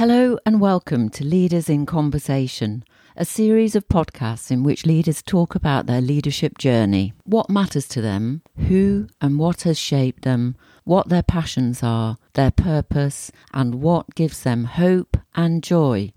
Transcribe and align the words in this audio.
Hello 0.00 0.38
and 0.46 0.62
welcome 0.62 1.10
to 1.10 1.26
Leaders 1.26 1.68
in 1.68 1.84
Conversation, 1.84 2.84
a 3.18 3.26
series 3.26 3.76
of 3.76 3.86
podcasts 3.86 4.50
in 4.50 4.62
which 4.62 4.86
leaders 4.86 5.20
talk 5.20 5.54
about 5.54 5.84
their 5.84 6.00
leadership 6.00 6.56
journey, 6.56 7.12
what 7.24 7.50
matters 7.50 7.86
to 7.88 8.00
them, 8.00 8.40
who 8.66 9.08
and 9.20 9.38
what 9.38 9.60
has 9.64 9.78
shaped 9.78 10.22
them, 10.22 10.56
what 10.84 11.10
their 11.10 11.22
passions 11.22 11.82
are, 11.82 12.16
their 12.32 12.50
purpose, 12.50 13.30
and 13.52 13.82
what 13.82 14.14
gives 14.14 14.42
them 14.42 14.64
hope 14.64 15.18
and 15.34 15.62
joy. 15.62 16.10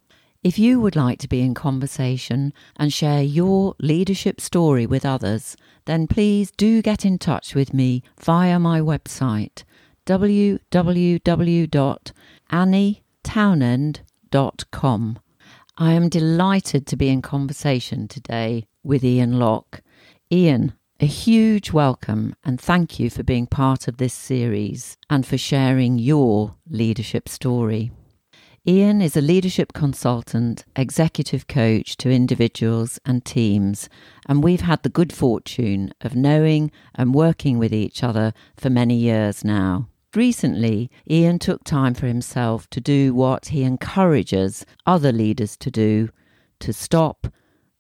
If 0.46 0.58
you 0.58 0.80
would 0.80 0.96
like 0.96 1.20
to 1.20 1.28
be 1.28 1.42
in 1.42 1.54
conversation 1.54 2.54
and 2.78 2.94
share 2.94 3.22
your 3.22 3.76
leadership 3.82 4.40
story 4.40 4.86
with 4.86 5.06
others, 5.06 5.58
then 5.84 6.08
please 6.08 6.52
do 6.52 6.82
get 6.82 7.04
in 7.04 7.18
touch 7.18 7.54
with 7.54 7.74
me 7.74 8.02
via 8.18 8.60
my 8.60 8.80
website 8.80 9.64
www.annietownend.com. 13.24 15.20
I 15.76 15.94
am 15.94 16.10
delighted 16.10 16.86
to 16.88 16.96
be 16.96 17.10
in 17.10 17.22
conversation 17.22 18.08
today 18.08 18.68
with 18.84 19.04
Ian 19.04 19.40
Locke. 19.40 19.82
Ian, 20.32 20.74
a 21.00 21.08
huge 21.08 21.72
welcome 21.72 22.36
and 22.44 22.62
thank 22.62 23.00
you 23.00 23.10
for 23.10 23.24
being 23.24 23.48
part 23.48 23.88
of 23.88 23.98
this 23.98 24.14
series 24.14 24.98
and 25.10 25.26
for 25.26 25.38
sharing 25.38 25.98
your 25.98 26.56
leadership 26.70 27.28
story. 27.28 27.92
Ian 28.66 29.02
is 29.02 29.18
a 29.18 29.22
leadership 29.22 29.74
consultant, 29.74 30.64
executive 30.76 31.48
coach 31.48 31.98
to 31.98 32.10
individuals 32.10 32.98
and 33.06 33.26
teams, 33.26 33.90
and 34.28 34.42
we've 34.42 34.62
had 34.62 34.84
the 34.84 34.90
good 34.90 35.12
fortune 35.12 35.92
of 36.00 36.16
knowing 36.16 36.72
and 36.96 37.14
working 37.14 37.58
with 37.58 37.74
each 37.74 38.04
other 38.04 38.32
for 38.56 38.70
many 38.70 38.96
years 38.96 39.44
now. 39.44 39.90
Recently, 40.16 40.92
Ian 41.10 41.40
took 41.40 41.64
time 41.64 41.96
for 41.96 42.06
himself 42.06 42.70
to 42.70 42.80
do 42.80 43.16
what 43.16 43.48
he 43.48 43.64
encourages 43.64 44.64
other 44.86 45.12
leaders 45.12 45.58
to 45.58 45.72
do 45.72 46.10
to 46.60 46.72
stop 46.72 47.28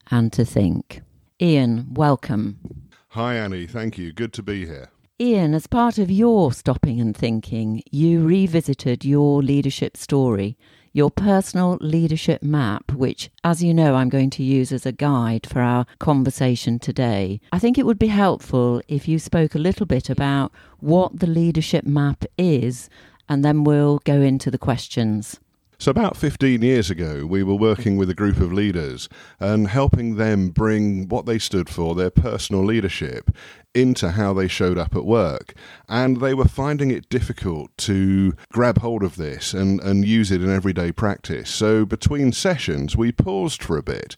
and 0.09 0.33
to 0.33 0.43
think. 0.43 1.01
Ian, 1.39 1.93
welcome. 1.93 2.89
Hi, 3.09 3.35
Annie. 3.35 3.67
Thank 3.67 3.99
you. 3.99 4.11
Good 4.11 4.33
to 4.33 4.43
be 4.43 4.65
here. 4.65 4.89
Ian, 5.21 5.53
as 5.53 5.67
part 5.67 5.99
of 5.99 6.09
your 6.09 6.51
stopping 6.51 6.99
and 6.99 7.15
thinking, 7.15 7.83
you 7.91 8.25
revisited 8.25 9.05
your 9.05 9.43
leadership 9.43 9.95
story, 9.95 10.57
your 10.93 11.09
personal 11.09 11.77
leadership 11.81 12.43
map, 12.43 12.91
which, 12.93 13.29
as 13.43 13.63
you 13.63 13.73
know, 13.73 13.95
I'm 13.95 14.09
going 14.09 14.29
to 14.29 14.43
use 14.43 14.71
as 14.71 14.85
a 14.85 14.91
guide 14.91 15.47
for 15.47 15.59
our 15.59 15.85
conversation 15.99 16.77
today. 16.77 17.41
I 17.51 17.59
think 17.59 17.77
it 17.77 17.85
would 17.85 17.99
be 17.99 18.07
helpful 18.07 18.81
if 18.87 19.07
you 19.07 19.17
spoke 19.17 19.55
a 19.55 19.59
little 19.59 19.87
bit 19.87 20.09
about 20.09 20.51
what 20.79 21.19
the 21.19 21.27
leadership 21.27 21.83
map 21.83 22.23
is, 22.37 22.89
and 23.27 23.43
then 23.43 23.63
we'll 23.63 23.99
go 23.99 24.21
into 24.21 24.51
the 24.51 24.59
questions. 24.59 25.39
So, 25.79 25.89
about 25.89 26.15
15 26.15 26.61
years 26.61 26.89
ago, 26.89 27.25
we 27.25 27.43
were 27.43 27.55
working 27.55 27.97
with 27.97 28.09
a 28.09 28.13
group 28.13 28.37
of 28.37 28.53
leaders 28.53 29.09
and 29.39 29.67
helping 29.67 30.15
them 30.15 30.49
bring 30.49 31.09
what 31.09 31.25
they 31.25 31.39
stood 31.39 31.67
for, 31.69 31.93
their 31.93 32.11
personal 32.11 32.63
leadership, 32.63 33.35
into 33.73 34.11
how 34.11 34.33
they 34.33 34.47
showed 34.47 34.77
up 34.77 34.95
at 34.95 35.05
work. 35.05 35.53
And 35.89 36.21
they 36.21 36.33
were 36.33 36.45
finding 36.45 36.91
it 36.91 37.09
difficult 37.09 37.75
to 37.79 38.35
grab 38.51 38.79
hold 38.79 39.03
of 39.03 39.15
this 39.15 39.53
and, 39.53 39.79
and 39.81 40.05
use 40.05 40.31
it 40.31 40.41
in 40.41 40.49
everyday 40.49 40.91
practice. 40.91 41.49
So 41.49 41.85
between 41.85 42.31
sessions, 42.31 42.95
we 42.95 43.11
paused 43.11 43.63
for 43.63 43.77
a 43.77 43.83
bit 43.83 44.15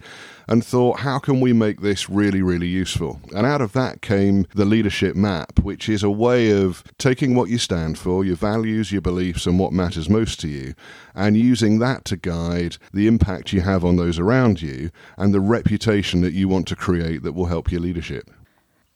and 0.47 0.63
thought, 0.63 0.99
how 0.99 1.19
can 1.19 1.41
we 1.41 1.53
make 1.53 1.81
this 1.81 2.09
really, 2.09 2.41
really 2.41 2.67
useful? 2.67 3.19
And 3.35 3.47
out 3.47 3.61
of 3.61 3.73
that 3.73 4.01
came 4.01 4.45
the 4.53 4.65
leadership 4.65 5.15
map, 5.15 5.59
which 5.59 5.89
is 5.89 6.03
a 6.03 6.09
way 6.09 6.51
of 6.51 6.83
taking 6.97 7.33
what 7.33 7.49
you 7.49 7.57
stand 7.57 7.97
for, 7.97 8.23
your 8.23 8.35
values, 8.35 8.91
your 8.91 9.01
beliefs, 9.01 9.47
and 9.47 9.57
what 9.57 9.73
matters 9.73 10.09
most 10.09 10.39
to 10.41 10.47
you, 10.47 10.75
and 11.15 11.35
using 11.35 11.79
that 11.79 12.05
to 12.05 12.17
guide 12.17 12.77
the 12.93 13.07
impact 13.07 13.53
you 13.53 13.61
have 13.61 13.83
on 13.83 13.95
those 13.95 14.19
around 14.19 14.61
you 14.61 14.91
and 15.17 15.33
the 15.33 15.39
reputation 15.39 16.21
that 16.21 16.33
you 16.33 16.47
want 16.47 16.67
to 16.67 16.75
create 16.75 17.23
that 17.23 17.33
will 17.33 17.47
help 17.47 17.71
your 17.71 17.81
leadership. 17.81 18.29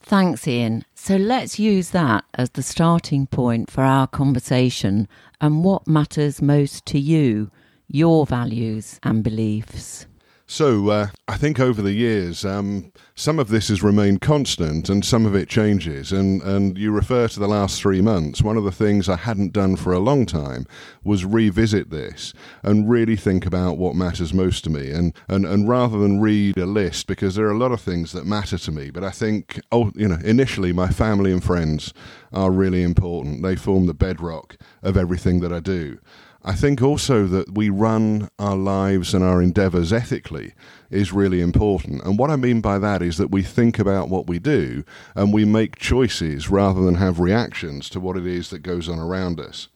Thanks, 0.02 0.48
Ian. 0.48 0.86
So 0.96 1.18
let's 1.18 1.60
use 1.60 1.92
that 1.92 2.26
as 2.34 2.52
the 2.52 2.64
starting 2.64 3.28
point 3.28 3.70
for 3.70 3.84
our 3.84 4.08
conversation 4.08 5.08
and 5.40 5.64
what 5.64 5.88
matters 5.88 6.42
most 6.42 6.86
to 6.88 7.00
you, 7.00 7.52
your 7.88 8.26
values 8.26 9.00
and 9.04 9.24
beliefs. 9.24 10.08
So 10.52 10.90
uh, 10.90 11.08
I 11.28 11.38
think 11.38 11.60
over 11.60 11.80
the 11.80 11.94
years, 11.94 12.44
um, 12.44 12.92
some 13.14 13.38
of 13.38 13.50
this 13.50 13.68
has 13.68 13.84
remained 13.84 14.22
constant 14.22 14.90
and 14.90 15.06
some 15.06 15.28
of 15.28 15.36
it 15.36 15.48
changes. 15.48 16.12
And, 16.12 16.42
and 16.42 16.76
you 16.76 16.92
refer 16.92 17.28
to 17.28 17.40
the 17.40 17.48
last 17.48 17.80
three 17.80 18.02
months. 18.02 18.42
One 18.42 18.58
of 18.58 18.64
the 18.64 18.72
things 18.72 19.08
I 19.08 19.16
hadn't 19.16 19.54
done 19.54 19.76
for 19.76 19.94
a 19.94 20.00
long 20.00 20.26
time 20.26 20.66
was 21.04 21.24
revisit 21.24 21.92
this 21.92 22.34
and 22.64 22.90
really 22.90 23.16
think 23.16 23.46
about 23.46 23.78
what 23.78 23.94
matters 23.94 24.34
most 24.34 24.64
to 24.64 24.72
me. 24.72 24.90
And, 24.90 25.14
and, 25.28 25.46
and 25.46 25.70
rather 25.70 26.00
than 26.00 26.20
read 26.20 26.58
a 26.58 26.66
list, 26.66 27.06
because 27.06 27.36
there 27.36 27.46
are 27.46 27.52
a 27.52 27.58
lot 27.58 27.72
of 27.72 27.80
things 27.80 28.12
that 28.14 28.26
matter 28.26 28.58
to 28.58 28.72
me, 28.72 28.90
but 28.90 29.04
I 29.04 29.12
think, 29.12 29.62
oh, 29.72 29.92
you 29.94 30.08
know, 30.08 30.18
initially 30.24 30.74
my 30.74 30.88
family 30.90 31.32
and 31.32 31.44
friends 31.44 31.94
are 32.34 32.50
really 32.50 32.82
important. 32.82 33.44
They 33.44 33.56
form 33.56 33.86
the 33.86 33.94
bedrock 33.94 34.58
of 34.82 34.98
everything 34.98 35.42
that 35.42 35.54
I 35.54 35.60
do. 35.60 36.00
I 36.44 36.54
think 36.54 36.82
also 36.82 37.26
that 37.28 37.54
we 37.54 37.70
run 37.70 38.30
our 38.40 38.56
lives 38.56 39.14
and 39.14 39.24
our 39.24 39.42
endeavours 39.42 39.92
ethically 39.92 40.54
is 40.90 41.12
really 41.12 41.42
important. 41.42 42.02
And 42.04 42.18
what 42.18 42.32
I 42.32 42.38
mean 42.38 42.62
by 42.62 42.80
that 42.80 43.02
is 43.02 43.18
that 43.18 43.32
we 43.32 43.44
think 43.44 43.78
about 43.78 44.10
what 44.10 44.28
we 44.28 44.40
do 44.40 44.84
and 45.16 45.34
we 45.34 45.44
make 45.44 45.76
choices 45.76 46.50
rather 46.50 46.82
than 46.82 46.96
have 46.96 47.20
reactions 47.20 47.90
to 47.90 48.00
what 48.00 48.16
it 48.16 48.26
is 48.26 48.50
that 48.50 48.60
goes 48.60 48.88
on 48.88 49.00
around 49.00 49.40
us. 49.40 49.68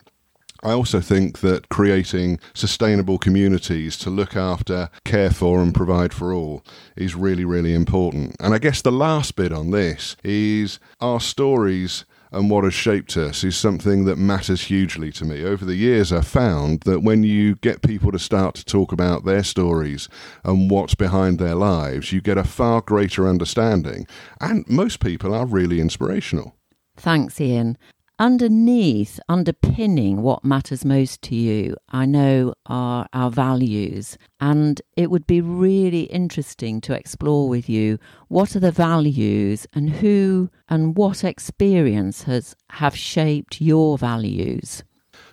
I 0.63 0.72
also 0.72 1.01
think 1.01 1.41
that 1.41 1.68
creating 1.68 2.40
sustainable 2.53 3.18
communities 3.18 3.97
to 3.97 4.09
look 4.09 4.38
after, 4.38 4.90
care 5.03 5.30
for, 5.30 5.62
and 5.62 5.75
provide 5.75 6.13
for 6.13 6.34
all 6.34 6.63
is 6.95 7.16
really, 7.16 7.44
really 7.44 7.74
important. 7.74 8.38
And 8.40 8.53
I 8.53 8.59
guess 8.59 8.81
the 8.81 8.91
last 8.91 9.35
bit 9.35 9.51
on 9.51 9.72
this 9.72 10.16
is 10.24 10.80
our 11.01 11.19
stories 11.19 12.06
and 12.34 12.50
what 12.50 12.64
has 12.64 12.74
shaped 12.74 13.16
us 13.16 13.44
is 13.44 13.56
something 13.56 14.06
that 14.06 14.18
matters 14.18 14.64
hugely 14.64 15.12
to 15.14 15.26
me. 15.26 15.44
Over 15.44 15.66
the 15.66 15.76
years, 15.76 16.12
I've 16.12 16.28
found 16.28 16.82
that 16.82 17.02
when 17.02 17.24
you 17.24 17.56
get 17.56 17.82
people 17.82 18.12
to 18.12 18.20
start 18.20 18.56
to 18.56 18.66
talk 18.66 18.92
about 18.92 19.24
their 19.24 19.44
stories 19.44 20.10
and 20.44 20.70
what's 20.70 20.96
behind 20.96 21.40
their 21.40 21.56
lives, 21.56 22.12
you 22.12 22.22
get 22.22 22.38
a 22.38 22.44
far 22.44 22.82
greater 22.82 23.28
understanding. 23.28 24.08
And 24.42 24.68
most 24.68 25.00
people 25.00 25.34
are 25.34 25.46
really 25.46 25.80
inspirational. 25.80 26.56
Thanks, 26.98 27.40
Ian 27.40 27.78
underneath, 28.24 29.20
underpinning 29.28 30.22
what 30.22 30.46
matters 30.46 30.86
most 30.86 31.22
to 31.22 31.36
you, 31.36 31.76
I 31.90 32.06
know 32.06 32.54
are 32.68 33.06
our 33.12 33.30
values. 33.30 34.18
And 34.40 34.82
it 34.96 35.12
would 35.12 35.28
be 35.28 35.42
really 35.42 36.04
interesting 36.04 36.80
to 36.82 36.94
explore 36.94 37.50
with 37.50 37.68
you 37.68 38.00
what 38.30 38.56
are 38.56 38.62
the 38.62 38.72
values 38.72 39.68
and 39.74 39.90
who 39.90 40.50
and 40.70 40.96
what 40.96 41.26
experience 41.26 42.24
has 42.24 42.56
have 42.70 42.96
shaped 42.96 43.60
your 43.60 43.98
values. 43.98 44.86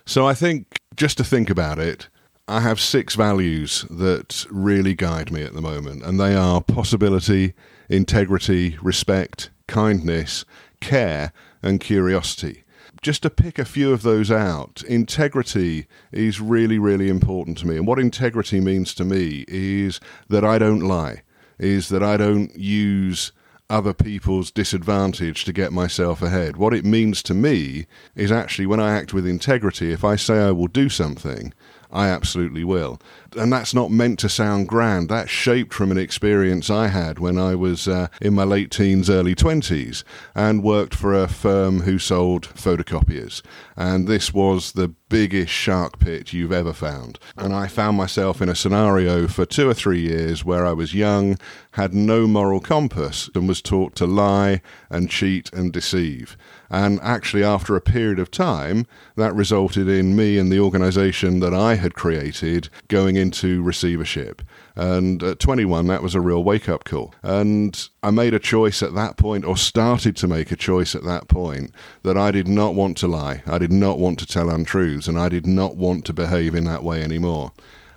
So 0.05 0.27
I 0.27 0.33
think 0.33 0.77
just 0.97 1.17
to 1.19 1.23
think 1.23 1.49
about 1.49 1.79
it, 1.79 2.09
I 2.49 2.59
have 2.59 2.81
six 2.81 3.15
values 3.15 3.85
that 3.89 4.45
really 4.51 4.95
guide 4.95 5.31
me 5.31 5.43
at 5.43 5.53
the 5.53 5.61
moment, 5.61 6.03
and 6.03 6.19
they 6.19 6.35
are 6.35 6.59
possibility, 6.59 7.53
integrity, 7.87 8.77
respect, 8.81 9.49
kindness, 9.67 10.43
care, 10.81 11.31
and 11.63 11.79
curiosity 11.79 12.65
just 13.01 13.23
to 13.23 13.29
pick 13.29 13.57
a 13.57 13.65
few 13.65 13.91
of 13.91 14.03
those 14.03 14.29
out, 14.29 14.83
integrity 14.87 15.87
is 16.11 16.39
really, 16.39 16.77
really 16.77 17.09
important 17.09 17.57
to 17.59 17.67
me. 17.67 17.77
And 17.77 17.87
what 17.87 17.99
integrity 17.99 18.59
means 18.59 18.93
to 18.95 19.03
me 19.03 19.43
is 19.47 19.99
that 20.29 20.45
I 20.45 20.59
don't 20.59 20.81
lie, 20.81 21.23
is 21.57 21.89
that 21.89 22.03
I 22.03 22.17
don't 22.17 22.55
use 22.55 23.31
other 23.71 23.93
people's 23.93 24.51
disadvantage 24.51 25.45
to 25.45 25.53
get 25.53 25.71
myself 25.71 26.21
ahead. 26.21 26.57
What 26.57 26.73
it 26.73 26.85
means 26.85 27.23
to 27.23 27.33
me 27.33 27.87
is 28.15 28.31
actually 28.31 28.65
when 28.65 28.81
I 28.81 28.91
act 28.91 29.13
with 29.13 29.25
integrity, 29.25 29.91
if 29.91 30.03
I 30.03 30.15
say 30.17 30.39
I 30.39 30.51
will 30.51 30.67
do 30.67 30.89
something, 30.89 31.53
I 31.91 32.07
absolutely 32.07 32.63
will. 32.63 32.99
And 33.37 33.51
that's 33.51 33.73
not 33.73 33.91
meant 33.91 34.19
to 34.19 34.29
sound 34.29 34.67
grand. 34.67 35.09
That's 35.09 35.29
shaped 35.29 35.73
from 35.73 35.91
an 35.91 35.97
experience 35.97 36.69
I 36.69 36.87
had 36.87 37.19
when 37.19 37.37
I 37.37 37.55
was 37.55 37.87
uh, 37.87 38.07
in 38.21 38.33
my 38.33 38.43
late 38.43 38.71
teens, 38.71 39.09
early 39.09 39.35
20s, 39.35 40.03
and 40.35 40.63
worked 40.63 40.95
for 40.95 41.13
a 41.13 41.27
firm 41.27 41.81
who 41.81 41.97
sold 41.99 42.49
photocopiers. 42.49 43.41
And 43.75 44.07
this 44.07 44.33
was 44.33 44.73
the 44.73 44.89
biggest 45.09 45.51
shark 45.51 45.99
pit 45.99 46.33
you've 46.33 46.51
ever 46.51 46.73
found. 46.73 47.19
And 47.37 47.53
I 47.53 47.67
found 47.67 47.97
myself 47.97 48.41
in 48.41 48.49
a 48.49 48.55
scenario 48.55 49.27
for 49.27 49.45
two 49.45 49.69
or 49.69 49.73
three 49.73 50.01
years 50.01 50.45
where 50.45 50.65
I 50.65 50.73
was 50.73 50.93
young, 50.93 51.37
had 51.71 51.93
no 51.93 52.27
moral 52.27 52.59
compass, 52.59 53.29
and 53.35 53.47
was 53.47 53.61
taught 53.61 53.95
to 53.95 54.05
lie 54.05 54.61
and 54.89 55.09
cheat 55.09 55.51
and 55.53 55.71
deceive. 55.71 56.37
And 56.71 57.01
actually, 57.01 57.43
after 57.43 57.75
a 57.75 57.81
period 57.81 58.17
of 58.17 58.31
time, 58.31 58.87
that 59.17 59.35
resulted 59.35 59.89
in 59.89 60.15
me 60.15 60.37
and 60.37 60.49
the 60.49 60.61
organization 60.61 61.41
that 61.41 61.53
I 61.53 61.75
had 61.75 61.95
created 61.95 62.69
going 62.87 63.17
into 63.17 63.61
receivership. 63.61 64.41
And 64.73 65.21
at 65.21 65.39
21, 65.39 65.87
that 65.87 66.01
was 66.01 66.15
a 66.15 66.21
real 66.21 66.45
wake 66.45 66.69
up 66.69 66.85
call. 66.85 67.13
And 67.21 67.89
I 68.01 68.09
made 68.11 68.33
a 68.33 68.39
choice 68.39 68.81
at 68.81 68.95
that 68.95 69.17
point, 69.17 69.43
or 69.43 69.57
started 69.57 70.15
to 70.15 70.29
make 70.29 70.49
a 70.49 70.55
choice 70.55 70.95
at 70.95 71.03
that 71.03 71.27
point, 71.27 71.75
that 72.03 72.17
I 72.17 72.31
did 72.31 72.47
not 72.47 72.73
want 72.73 72.95
to 72.97 73.07
lie. 73.07 73.43
I 73.45 73.57
did 73.57 73.73
not 73.73 73.99
want 73.99 74.17
to 74.19 74.25
tell 74.25 74.49
untruths, 74.49 75.09
and 75.09 75.19
I 75.19 75.27
did 75.27 75.45
not 75.45 75.75
want 75.75 76.05
to 76.05 76.13
behave 76.13 76.55
in 76.55 76.63
that 76.63 76.85
way 76.85 77.03
anymore. 77.03 77.51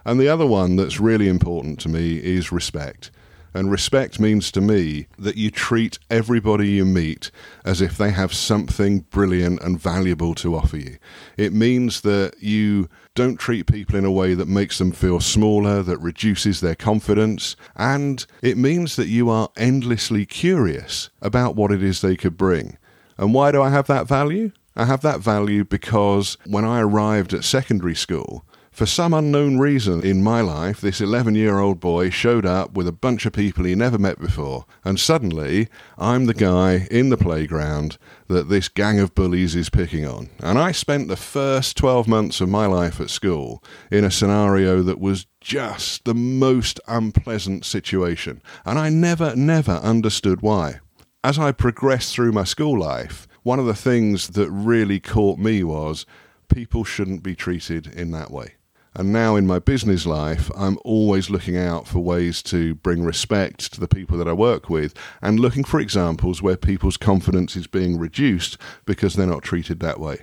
And 0.05 0.19
the 0.19 0.29
other 0.29 0.47
one 0.47 0.75
that's 0.75 0.99
really 0.99 1.29
important 1.29 1.79
to 1.81 1.89
me 1.89 2.17
is 2.17 2.51
respect. 2.51 3.13
And 3.55 3.71
respect 3.71 4.19
means 4.19 4.51
to 4.51 4.61
me 4.61 5.07
that 5.17 5.37
you 5.37 5.51
treat 5.51 6.01
everybody 6.11 6.71
you 6.71 6.85
meet 6.85 7.31
as 7.65 7.81
if 7.81 7.97
they 7.97 8.11
have 8.11 8.35
something 8.35 9.01
brilliant 9.11 9.63
and 9.63 9.81
valuable 9.81 10.35
to 10.37 10.57
offer 10.57 10.77
you. 10.77 10.99
It 11.37 11.53
means 11.53 12.01
that 12.01 12.35
you 12.41 12.89
don't 13.15 13.39
treat 13.39 13.69
people 13.69 13.95
in 13.95 14.05
a 14.05 14.11
way 14.11 14.35
that 14.35 14.49
makes 14.49 14.79
them 14.79 14.91
feel 14.91 15.21
smaller, 15.21 15.85
that 15.85 15.99
reduces 15.99 16.61
their 16.61 16.75
confidence, 16.75 17.55
and 17.77 18.27
it 18.43 18.59
means 18.59 18.97
that 18.97 19.07
you 19.07 19.31
are 19.31 19.51
endlessly 19.57 20.27
curious 20.27 21.11
about 21.23 21.55
what 21.55 21.71
it 21.71 21.81
is 21.83 22.01
they 22.01 22.17
could 22.17 22.37
bring. 22.37 22.77
And 23.17 23.33
why 23.33 23.53
do 23.53 23.63
I 23.63 23.71
have 23.71 23.87
that 23.87 24.09
value? 24.09 24.51
I 24.75 24.87
have 24.87 25.03
that 25.03 25.21
value 25.21 25.65
because 25.65 26.37
when 26.45 26.65
I 26.65 26.81
arrived 26.81 27.33
at 27.33 27.45
secondary 27.45 27.95
school, 27.95 28.45
for 28.75 28.87
some 28.87 29.15
unknown 29.15 29.57
reason 29.59 30.03
in 30.03 30.21
my 30.21 30.41
life, 30.41 30.81
this 30.81 31.01
11 31.01 31.37
year 31.37 31.61
old 31.61 31.79
boy 31.79 32.11
showed 32.11 32.45
up 32.45 32.73
with 32.73 32.89
a 32.89 32.93
bunch 32.93 33.25
of 33.25 33.33
people 33.33 33.65
he 33.65 33.77
never 33.77 33.99
met 33.99 34.19
before, 34.19 34.65
and 34.85 34.99
suddenly 34.99 35.69
I'm 35.97 36.27
the 36.27 36.35
guy 36.35 36.89
in 36.91 37.09
the 37.09 37.17
playground 37.17 37.99
that 38.27 38.49
this 38.49 38.69
gang 38.69 38.99
of 38.99 39.15
bullies 39.15 39.55
is 39.55 39.71
picking 39.71 40.05
on. 40.05 40.29
And 40.41 40.59
I 40.59 40.73
spent 40.73 41.07
the 41.07 41.17
first 41.17 41.77
12 41.77 42.09
months 42.09 42.41
of 42.41 42.49
my 42.49 42.67
life 42.67 43.01
at 43.01 43.11
school 43.11 43.63
in 43.93 44.03
a 44.03 44.11
scenario 44.11 44.83
that 44.83 44.99
was 44.99 45.27
just 45.41 46.05
the 46.05 46.15
most 46.15 46.81
unpleasant 46.89 47.65
situation, 47.65 48.43
and 48.65 48.77
I 48.77 48.89
never, 48.89 49.37
never 49.37 49.75
understood 49.75 50.43
why. 50.43 50.81
As 51.23 51.39
I 51.39 51.53
progressed 51.53 52.13
through 52.13 52.33
my 52.33 52.45
school 52.45 52.77
life, 52.77 53.29
one 53.45 53.61
of 53.61 53.67
the 53.67 53.75
things 53.75 54.31
that 54.31 54.51
really 54.51 54.99
caught 54.99 55.39
me 55.39 55.63
was 55.63 56.07
people 56.49 56.83
shouldn't 56.83 57.23
be 57.23 57.37
treated 57.37 57.87
in 57.87 58.11
that 58.11 58.33
way. 58.33 58.55
And 58.97 59.13
now 59.13 59.35
in 59.35 59.45
my 59.45 59.59
business 59.59 60.07
life, 60.07 60.53
I'm 60.57 60.79
always 60.85 61.29
looking 61.29 61.57
out 61.57 61.89
for 61.89 61.99
ways 61.99 62.43
to 62.45 62.77
bring 62.77 63.03
respect 63.03 63.73
to 63.73 63.81
the 63.81 63.89
people 63.89 64.17
that 64.19 64.29
I 64.29 64.33
work 64.33 64.71
with 64.71 64.95
and 65.21 65.41
looking 65.41 65.65
for 65.65 65.81
examples 65.81 66.41
where 66.41 66.57
people's 66.57 66.97
confidence 66.97 67.57
is 67.57 67.67
being 67.67 67.99
reduced 67.99 68.57
because 68.85 69.15
they're 69.15 69.27
not 69.27 69.43
treated 69.43 69.81
that 69.81 69.99
way. 69.99 70.19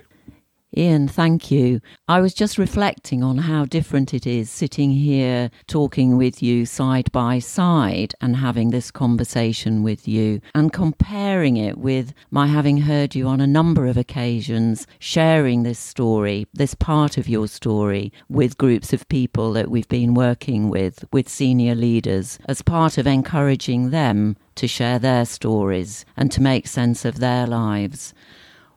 Ian, 0.74 1.06
thank 1.06 1.50
you. 1.50 1.82
I 2.08 2.22
was 2.22 2.32
just 2.32 2.56
reflecting 2.56 3.22
on 3.22 3.36
how 3.36 3.66
different 3.66 4.14
it 4.14 4.26
is 4.26 4.48
sitting 4.48 4.90
here 4.90 5.50
talking 5.66 6.16
with 6.16 6.42
you 6.42 6.64
side 6.64 7.12
by 7.12 7.40
side 7.40 8.14
and 8.22 8.36
having 8.36 8.70
this 8.70 8.90
conversation 8.90 9.82
with 9.82 10.08
you 10.08 10.40
and 10.54 10.72
comparing 10.72 11.58
it 11.58 11.76
with 11.76 12.14
my 12.30 12.46
having 12.46 12.78
heard 12.78 13.14
you 13.14 13.26
on 13.26 13.38
a 13.38 13.46
number 13.46 13.86
of 13.86 13.98
occasions 13.98 14.86
sharing 14.98 15.62
this 15.62 15.78
story, 15.78 16.46
this 16.54 16.74
part 16.74 17.18
of 17.18 17.28
your 17.28 17.48
story 17.48 18.10
with 18.30 18.56
groups 18.56 18.94
of 18.94 19.06
people 19.08 19.52
that 19.52 19.70
we've 19.70 19.88
been 19.88 20.14
working 20.14 20.70
with, 20.70 21.04
with 21.12 21.28
senior 21.28 21.74
leaders, 21.74 22.38
as 22.48 22.62
part 22.62 22.96
of 22.96 23.06
encouraging 23.06 23.90
them 23.90 24.36
to 24.54 24.66
share 24.66 24.98
their 24.98 25.26
stories 25.26 26.06
and 26.16 26.32
to 26.32 26.40
make 26.40 26.66
sense 26.66 27.04
of 27.04 27.18
their 27.18 27.46
lives. 27.46 28.14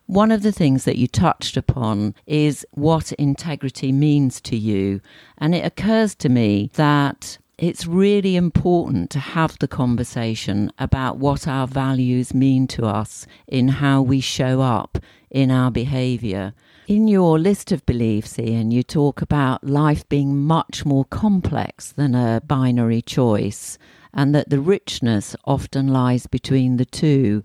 One 0.06 0.30
of 0.30 0.42
the 0.42 0.52
things 0.52 0.84
that 0.84 0.98
you 0.98 1.08
touched 1.08 1.56
upon 1.56 2.14
is 2.26 2.64
what 2.70 3.10
integrity 3.12 3.90
means 3.90 4.40
to 4.42 4.56
you. 4.56 5.00
And 5.36 5.52
it 5.52 5.64
occurs 5.64 6.14
to 6.16 6.28
me 6.28 6.70
that 6.74 7.38
it's 7.58 7.86
really 7.86 8.36
important 8.36 9.10
to 9.10 9.18
have 9.18 9.58
the 9.58 9.66
conversation 9.66 10.70
about 10.78 11.18
what 11.18 11.48
our 11.48 11.66
values 11.66 12.32
mean 12.32 12.68
to 12.68 12.86
us 12.86 13.26
in 13.48 13.68
how 13.68 14.00
we 14.00 14.20
show 14.20 14.60
up 14.60 14.98
in 15.30 15.50
our 15.50 15.72
behaviour. 15.72 16.54
In 16.86 17.08
your 17.08 17.36
list 17.36 17.72
of 17.72 17.84
beliefs, 17.84 18.38
Ian, 18.38 18.70
you 18.70 18.84
talk 18.84 19.20
about 19.20 19.64
life 19.64 20.08
being 20.08 20.36
much 20.36 20.84
more 20.84 21.04
complex 21.04 21.90
than 21.90 22.14
a 22.14 22.40
binary 22.46 23.02
choice, 23.02 23.76
and 24.14 24.32
that 24.36 24.50
the 24.50 24.60
richness 24.60 25.34
often 25.44 25.88
lies 25.88 26.28
between 26.28 26.76
the 26.76 26.84
two. 26.84 27.42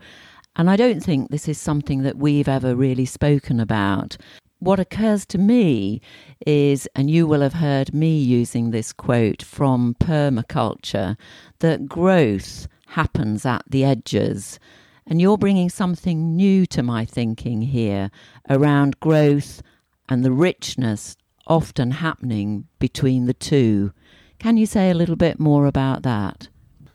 And 0.56 0.69
I 0.69 0.75
don't 0.75 1.01
think 1.01 1.30
this 1.30 1.48
is 1.48 1.57
something 1.57 2.03
that 2.03 2.18
we've 2.18 2.48
ever 2.48 2.75
really 2.75 3.06
spoken 3.06 3.59
about. 3.59 4.18
What 4.59 4.80
occurs 4.80 5.25
to 5.27 5.38
me 5.38 6.01
is, 6.45 6.88
and 6.95 7.09
you 7.09 7.25
will 7.25 7.42
have 7.42 7.53
heard 7.53 7.94
me 7.94 8.19
using 8.19 8.69
this 8.69 8.94
quote 8.94 9.42
from 9.42 9.95
permaculture, 10.00 11.18
that 11.59 11.88
growth 11.88 12.68
happens 12.88 13.45
at 13.45 13.63
the 13.68 13.83
edges. 13.83 14.59
And 15.07 15.19
you're 15.19 15.38
bringing 15.38 15.69
something 15.69 16.36
new 16.36 16.65
to 16.68 16.83
my 16.83 17.06
thinking 17.06 17.63
here 17.63 18.12
around 18.50 19.00
growth 19.00 19.63
and 20.09 20.24
the 20.24 20.31
richness 20.31 21.18
often 21.47 21.92
happening 21.92 22.68
between 22.77 23.25
the 23.25 23.33
two. 23.33 23.94
Can 24.38 24.57
you 24.57 24.65
say 24.65 24.92
a 24.92 24.95
little 24.95 25.15
bit 25.15 25.39
more 25.39 25.65
about 25.65 26.04
that? 26.04 26.50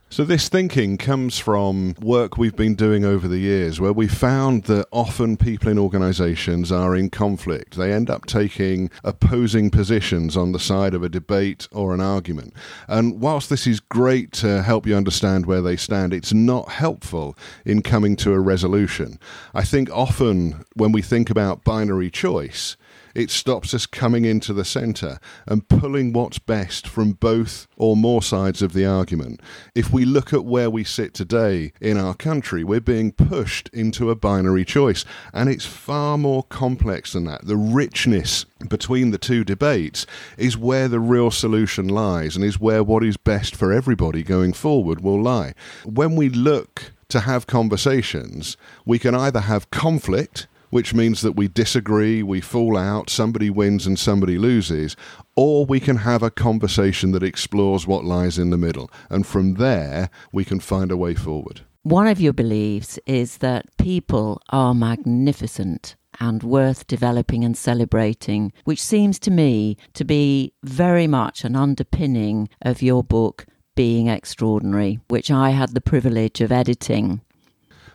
So, 0.09 0.23
this 0.23 0.49
thinking 0.49 0.99
comes 0.99 1.37
from 1.37 1.97
work 2.01 2.39
we've 2.39 2.55
been 2.55 2.77
doing 2.77 3.05
over 3.05 3.27
the 3.27 3.41
years 3.41 3.81
where 3.81 3.93
we 3.93 4.07
found 4.07 4.63
that 4.65 4.87
often 4.93 5.37
people 5.37 5.69
in 5.69 5.81
organizations 5.81 6.71
are 6.71 6.95
in 6.95 7.11
conflict. 7.11 7.77
They 7.77 7.93
end 7.93 8.09
up 8.09 8.25
taking 8.25 8.89
opposing 9.03 9.69
positions 9.69 10.37
on 10.37 10.53
the 10.53 10.61
side 10.61 10.95
of 10.95 11.03
a 11.03 11.09
debate 11.09 11.67
or 11.73 11.93
an 11.93 12.01
argument. 12.01 12.55
And 12.87 13.21
whilst 13.21 13.51
this 13.51 13.67
is 13.67 13.81
great 13.81 14.31
to 14.35 14.63
help 14.63 14.87
you 14.87 14.95
understand 14.95 15.45
where 15.45 15.61
they 15.61 15.77
stand, 15.77 16.15
it's 16.15 16.33
not 16.33 16.69
helpful 16.69 17.37
in 17.65 17.83
coming 17.83 18.15
to 18.17 18.33
a 18.33 18.41
resolution. 18.41 19.19
I 19.55 19.65
think 19.65 19.91
often 19.91 20.65
when 20.75 20.93
we 20.93 21.03
think 21.03 21.31
about 21.31 21.65
binary 21.65 22.13
choice, 22.13 22.77
it 23.17 23.31
stops 23.31 23.73
us 23.73 23.87
coming 23.87 24.27
into 24.27 24.53
the 24.53 24.65
centre 24.65 25.19
and 25.47 25.67
pulling 25.69 26.13
what's 26.13 26.39
best 26.39 26.87
from 26.87 27.13
both 27.13 27.67
or 27.79 27.97
more 27.97 28.21
sides 28.21 28.61
of 28.61 28.75
the 28.75 28.85
argument. 28.85 29.41
If 29.75 29.91
we 29.91 30.05
look 30.05 30.35
at 30.35 30.45
where 30.45 30.69
we 30.69 30.85
sit 30.85 31.15
today 31.15 31.73
in 31.81 31.97
our 31.97 32.13
country, 32.13 32.63
we're 32.63 32.79
being 32.79 33.13
pushed 33.13 33.71
into 33.71 34.11
a 34.11 34.15
binary 34.15 34.67
choice, 34.67 35.07
and 35.33 35.49
it's 35.49 35.65
far 35.65 36.19
more 36.19 36.43
complex 36.43 37.15
than 37.15 37.25
that. 37.25 37.47
The 37.47 37.57
richness 37.57 38.45
between 38.69 39.13
the 39.13 39.19
two 39.19 39.45
debates 39.45 40.05
is 40.37 40.59
where 40.59 40.87
the 40.87 41.01
real 41.01 41.31
solution 41.31 41.89
lies 41.89 42.37
and 42.37 42.45
is 42.45 42.61
where 42.61 42.85
what 42.85 43.03
is 43.03 43.17
best 43.17 43.57
for 43.57 43.73
everybody 43.73 44.23
going 44.23 44.53
forward 44.53 45.01
will 45.01 45.23
lie. 45.23 45.55
When 45.87 46.17
we 46.17 46.29
look 46.29 46.93
to 47.09 47.21
have 47.21 47.47
conversations, 47.47 48.59
we 48.85 48.99
can 48.99 49.15
either 49.15 49.41
have 49.41 49.71
conflict 49.71 50.49
which 50.77 50.93
means 50.93 51.23
that 51.23 51.33
we 51.33 51.49
disagree, 51.49 52.23
we 52.23 52.39
fall 52.39 52.77
out, 52.77 53.09
somebody 53.09 53.49
wins 53.49 53.87
and 53.87 53.99
somebody 53.99 54.37
loses, 54.37 54.95
or 55.35 55.65
we 55.65 55.81
can 55.81 55.97
have 55.97 56.23
a 56.23 56.31
conversation 56.31 57.13
that 57.13 57.23
explores 57.23 57.87
what 57.87 58.05
lies 58.05 58.39
in 58.39 58.51
the 58.51 58.59
middle. 58.59 58.91
And 59.09 59.27
from 59.27 59.55
there, 59.55 60.11
we 60.33 60.45
can 60.45 60.61
find 60.61 60.93
a 60.93 60.97
way 60.99 61.15
forward. 61.15 61.63
One 61.83 62.07
of 62.07 62.21
your 62.21 62.35
beliefs 62.35 62.99
is 63.07 63.39
that 63.39 63.75
people 63.79 64.43
are 64.51 64.75
magnificent 64.75 65.97
and 66.21 66.43
worth 66.43 66.87
developing 66.87 67.43
and 67.43 67.57
celebrating, 67.57 68.53
which 68.65 68.83
seems 68.83 69.19
to 69.21 69.31
me 69.31 69.79
to 69.95 70.05
be 70.05 70.53
very 70.63 71.07
much 71.07 71.43
an 71.43 71.57
underpinning 71.57 72.51
of 72.61 72.83
your 72.83 73.03
book, 73.03 73.47
Being 73.77 74.09
Extraordinary, 74.09 74.99
which 75.09 75.31
I 75.31 75.53
had 75.53 75.73
the 75.73 75.81
privilege 75.81 76.43
of 76.43 76.53
editing. 76.53 77.23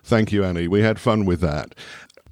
Thank 0.04 0.32
you, 0.32 0.44
Annie. 0.44 0.68
We 0.68 0.82
had 0.82 1.00
fun 1.00 1.26
with 1.26 1.42
that. 1.42 1.76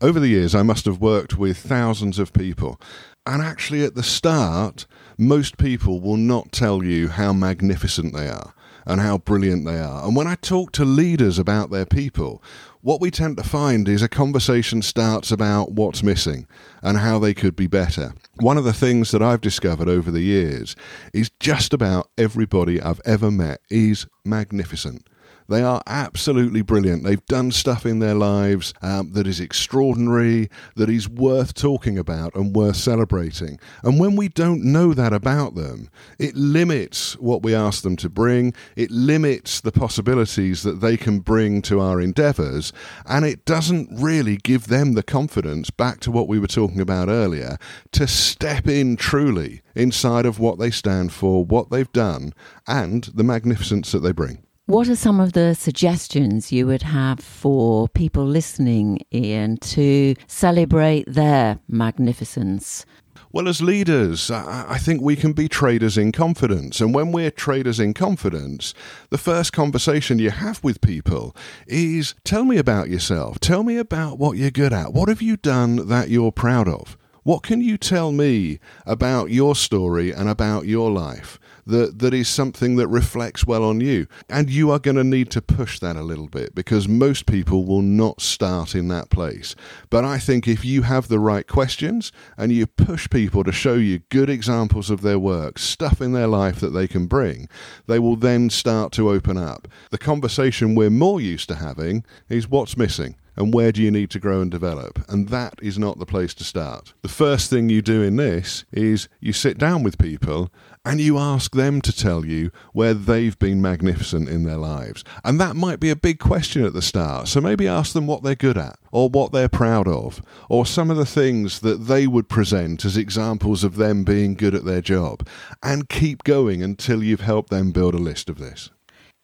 Over 0.01 0.21
the 0.21 0.29
years, 0.29 0.55
I 0.55 0.63
must 0.63 0.85
have 0.85 1.01
worked 1.01 1.37
with 1.37 1.57
thousands 1.57 2.19
of 2.19 2.31
people. 2.31 2.79
And 3.25 3.41
actually, 3.41 3.83
at 3.83 3.95
the 3.95 4.03
start, 4.03 4.85
most 5.17 5.57
people 5.57 5.99
will 5.99 6.15
not 6.15 6.53
tell 6.53 6.81
you 6.85 7.09
how 7.09 7.33
magnificent 7.33 8.13
they 8.13 8.29
are 8.29 8.53
and 8.85 9.01
how 9.01 9.17
brilliant 9.17 9.65
they 9.65 9.77
are. 9.77 10.05
And 10.05 10.15
when 10.15 10.25
I 10.25 10.35
talk 10.35 10.71
to 10.73 10.85
leaders 10.85 11.37
about 11.37 11.69
their 11.69 11.85
people, 11.85 12.41
what 12.79 13.01
we 13.01 13.11
tend 13.11 13.35
to 13.37 13.43
find 13.43 13.89
is 13.89 14.01
a 14.01 14.07
conversation 14.07 14.81
starts 14.81 15.31
about 15.31 15.73
what's 15.73 16.01
missing 16.01 16.47
and 16.81 16.97
how 16.97 17.19
they 17.19 17.33
could 17.33 17.57
be 17.57 17.67
better. 17.67 18.13
One 18.39 18.57
of 18.57 18.63
the 18.63 18.71
things 18.71 19.11
that 19.11 19.21
I've 19.21 19.41
discovered 19.41 19.89
over 19.89 20.11
the 20.11 20.21
years 20.21 20.77
is 21.13 21.29
just 21.41 21.73
about 21.73 22.09
everybody 22.17 22.79
I've 22.79 23.01
ever 23.03 23.29
met 23.29 23.59
is 23.69 24.07
magnificent. 24.23 25.08
They 25.49 25.63
are 25.63 25.81
absolutely 25.87 26.61
brilliant. 26.61 27.03
They've 27.03 27.25
done 27.25 27.51
stuff 27.51 27.83
in 27.83 27.97
their 27.97 28.13
lives 28.13 28.71
um, 28.83 29.13
that 29.13 29.25
is 29.25 29.39
extraordinary, 29.39 30.47
that 30.75 30.91
is 30.91 31.09
worth 31.09 31.55
talking 31.55 31.97
about 31.97 32.35
and 32.35 32.55
worth 32.55 32.75
celebrating. 32.75 33.59
And 33.81 33.99
when 33.99 34.15
we 34.15 34.27
don't 34.27 34.63
know 34.63 34.93
that 34.93 35.11
about 35.11 35.55
them, 35.55 35.89
it 36.19 36.35
limits 36.35 37.17
what 37.17 37.41
we 37.41 37.55
ask 37.55 37.81
them 37.81 37.95
to 37.97 38.09
bring, 38.09 38.53
it 38.75 38.91
limits 38.91 39.59
the 39.59 39.71
possibilities 39.71 40.61
that 40.61 40.81
they 40.81 40.95
can 40.97 41.19
bring 41.19 41.63
to 41.63 41.79
our 41.79 41.99
endeavours, 41.99 42.71
and 43.07 43.25
it 43.25 43.43
doesn't 43.45 43.89
really 43.91 44.37
give 44.37 44.67
them 44.67 44.93
the 44.93 45.01
confidence, 45.01 45.71
back 45.71 45.99
to 46.01 46.11
what 46.11 46.27
we 46.27 46.37
were 46.37 46.45
talking 46.45 46.79
about 46.79 47.09
earlier, 47.09 47.57
to 47.93 48.05
step 48.05 48.67
in 48.67 48.95
truly 48.95 49.63
inside 49.73 50.27
of 50.27 50.37
what 50.37 50.59
they 50.59 50.69
stand 50.69 51.11
for, 51.11 51.43
what 51.43 51.71
they've 51.71 51.91
done, 51.91 52.33
and 52.67 53.05
the 53.15 53.23
magnificence 53.23 53.91
that 53.91 53.99
they 53.99 54.11
bring. 54.11 54.43
What 54.69 54.87
are 54.87 54.95
some 54.95 55.19
of 55.19 55.33
the 55.33 55.55
suggestions 55.55 56.51
you 56.51 56.67
would 56.67 56.83
have 56.83 57.19
for 57.19 57.87
people 57.87 58.23
listening, 58.23 59.03
Ian, 59.11 59.57
to 59.57 60.13
celebrate 60.27 61.11
their 61.11 61.57
magnificence? 61.67 62.85
Well, 63.31 63.47
as 63.47 63.63
leaders, 63.63 64.29
I 64.29 64.77
think 64.77 65.01
we 65.01 65.15
can 65.15 65.33
be 65.33 65.47
traders 65.47 65.97
in 65.97 66.11
confidence. 66.11 66.81
And 66.81 66.93
when 66.93 67.11
we're 67.11 67.31
traders 67.31 67.79
in 67.79 67.95
confidence, 67.95 68.75
the 69.09 69.17
first 69.17 69.53
conversation 69.53 70.19
you 70.19 70.29
have 70.29 70.63
with 70.63 70.81
people 70.81 71.35
is 71.65 72.13
tell 72.23 72.45
me 72.45 72.57
about 72.59 72.91
yourself. 72.91 73.39
Tell 73.39 73.63
me 73.63 73.77
about 73.77 74.19
what 74.19 74.37
you're 74.37 74.51
good 74.51 74.71
at. 74.71 74.93
What 74.93 75.09
have 75.09 75.23
you 75.23 75.35
done 75.35 75.87
that 75.87 76.09
you're 76.09 76.31
proud 76.31 76.67
of? 76.67 76.95
What 77.23 77.41
can 77.41 77.59
you 77.61 77.77
tell 77.77 78.11
me 78.11 78.59
about 78.85 79.31
your 79.31 79.55
story 79.55 80.11
and 80.11 80.29
about 80.29 80.67
your 80.67 80.91
life? 80.91 81.39
That, 81.69 81.99
that 81.99 82.13
is 82.13 82.27
something 82.27 82.75
that 82.75 82.87
reflects 82.87 83.45
well 83.45 83.63
on 83.63 83.79
you. 83.81 84.07
And 84.29 84.49
you 84.49 84.71
are 84.71 84.79
going 84.79 84.97
to 84.97 85.03
need 85.03 85.29
to 85.31 85.41
push 85.41 85.79
that 85.79 85.95
a 85.95 86.01
little 86.03 86.27
bit 86.27 86.55
because 86.55 86.87
most 86.87 87.25
people 87.25 87.65
will 87.65 87.81
not 87.81 88.21
start 88.21 88.75
in 88.75 88.87
that 88.89 89.09
place. 89.09 89.55
But 89.89 90.03
I 90.03 90.19
think 90.19 90.47
if 90.47 90.65
you 90.65 90.81
have 90.83 91.07
the 91.07 91.19
right 91.19 91.47
questions 91.47 92.11
and 92.37 92.51
you 92.51 92.67
push 92.67 93.09
people 93.09 93.43
to 93.43 93.51
show 93.51 93.75
you 93.75 93.99
good 94.09 94.29
examples 94.29 94.89
of 94.89 95.01
their 95.01 95.19
work, 95.19 95.59
stuff 95.59 96.01
in 96.01 96.13
their 96.13 96.27
life 96.27 96.59
that 96.59 96.71
they 96.71 96.87
can 96.87 97.07
bring, 97.07 97.47
they 97.87 97.99
will 97.99 98.15
then 98.15 98.49
start 98.49 98.91
to 98.93 99.09
open 99.09 99.37
up. 99.37 99.67
The 99.91 99.97
conversation 99.97 100.75
we're 100.75 100.89
more 100.89 101.21
used 101.21 101.49
to 101.49 101.55
having 101.55 102.03
is 102.29 102.49
what's 102.49 102.77
missing 102.77 103.15
and 103.39 103.53
where 103.53 103.71
do 103.71 103.81
you 103.81 103.89
need 103.89 104.09
to 104.11 104.19
grow 104.19 104.41
and 104.41 104.51
develop? 104.51 104.99
And 105.09 105.29
that 105.29 105.55
is 105.61 105.79
not 105.79 105.97
the 105.97 106.05
place 106.05 106.33
to 106.35 106.43
start. 106.43 106.93
The 107.01 107.07
first 107.07 107.49
thing 107.49 107.69
you 107.69 107.81
do 107.81 108.03
in 108.03 108.17
this 108.17 108.65
is 108.71 109.07
you 109.21 109.31
sit 109.31 109.57
down 109.57 109.81
with 109.81 109.97
people 109.97 110.51
and 110.85 111.01
you 111.01 111.17
ask 111.17 111.55
them 111.55 111.81
to 111.81 111.95
tell 111.95 112.25
you 112.25 112.51
where 112.73 112.93
they've 112.93 113.37
been 113.37 113.61
magnificent 113.61 114.29
in 114.29 114.43
their 114.43 114.57
lives. 114.57 115.03
And 115.23 115.39
that 115.39 115.55
might 115.55 115.79
be 115.79 115.89
a 115.89 115.95
big 115.95 116.19
question 116.19 116.63
at 116.63 116.73
the 116.73 116.81
start. 116.81 117.27
So 117.27 117.41
maybe 117.41 117.67
ask 117.67 117.93
them 117.93 118.07
what 118.07 118.23
they're 118.23 118.35
good 118.35 118.57
at, 118.57 118.77
or 118.91 119.09
what 119.09 119.31
they're 119.31 119.49
proud 119.49 119.87
of, 119.87 120.21
or 120.49 120.65
some 120.65 120.89
of 120.89 120.97
the 120.97 121.05
things 121.05 121.59
that 121.59 121.85
they 121.87 122.07
would 122.07 122.29
present 122.29 122.85
as 122.85 122.97
examples 122.97 123.63
of 123.63 123.75
them 123.75 124.03
being 124.03 124.35
good 124.35 124.55
at 124.55 124.65
their 124.65 124.81
job. 124.81 125.27
And 125.61 125.89
keep 125.89 126.23
going 126.23 126.63
until 126.63 127.03
you've 127.03 127.21
helped 127.21 127.49
them 127.49 127.71
build 127.71 127.93
a 127.93 127.97
list 127.97 128.29
of 128.29 128.37
this. 128.37 128.69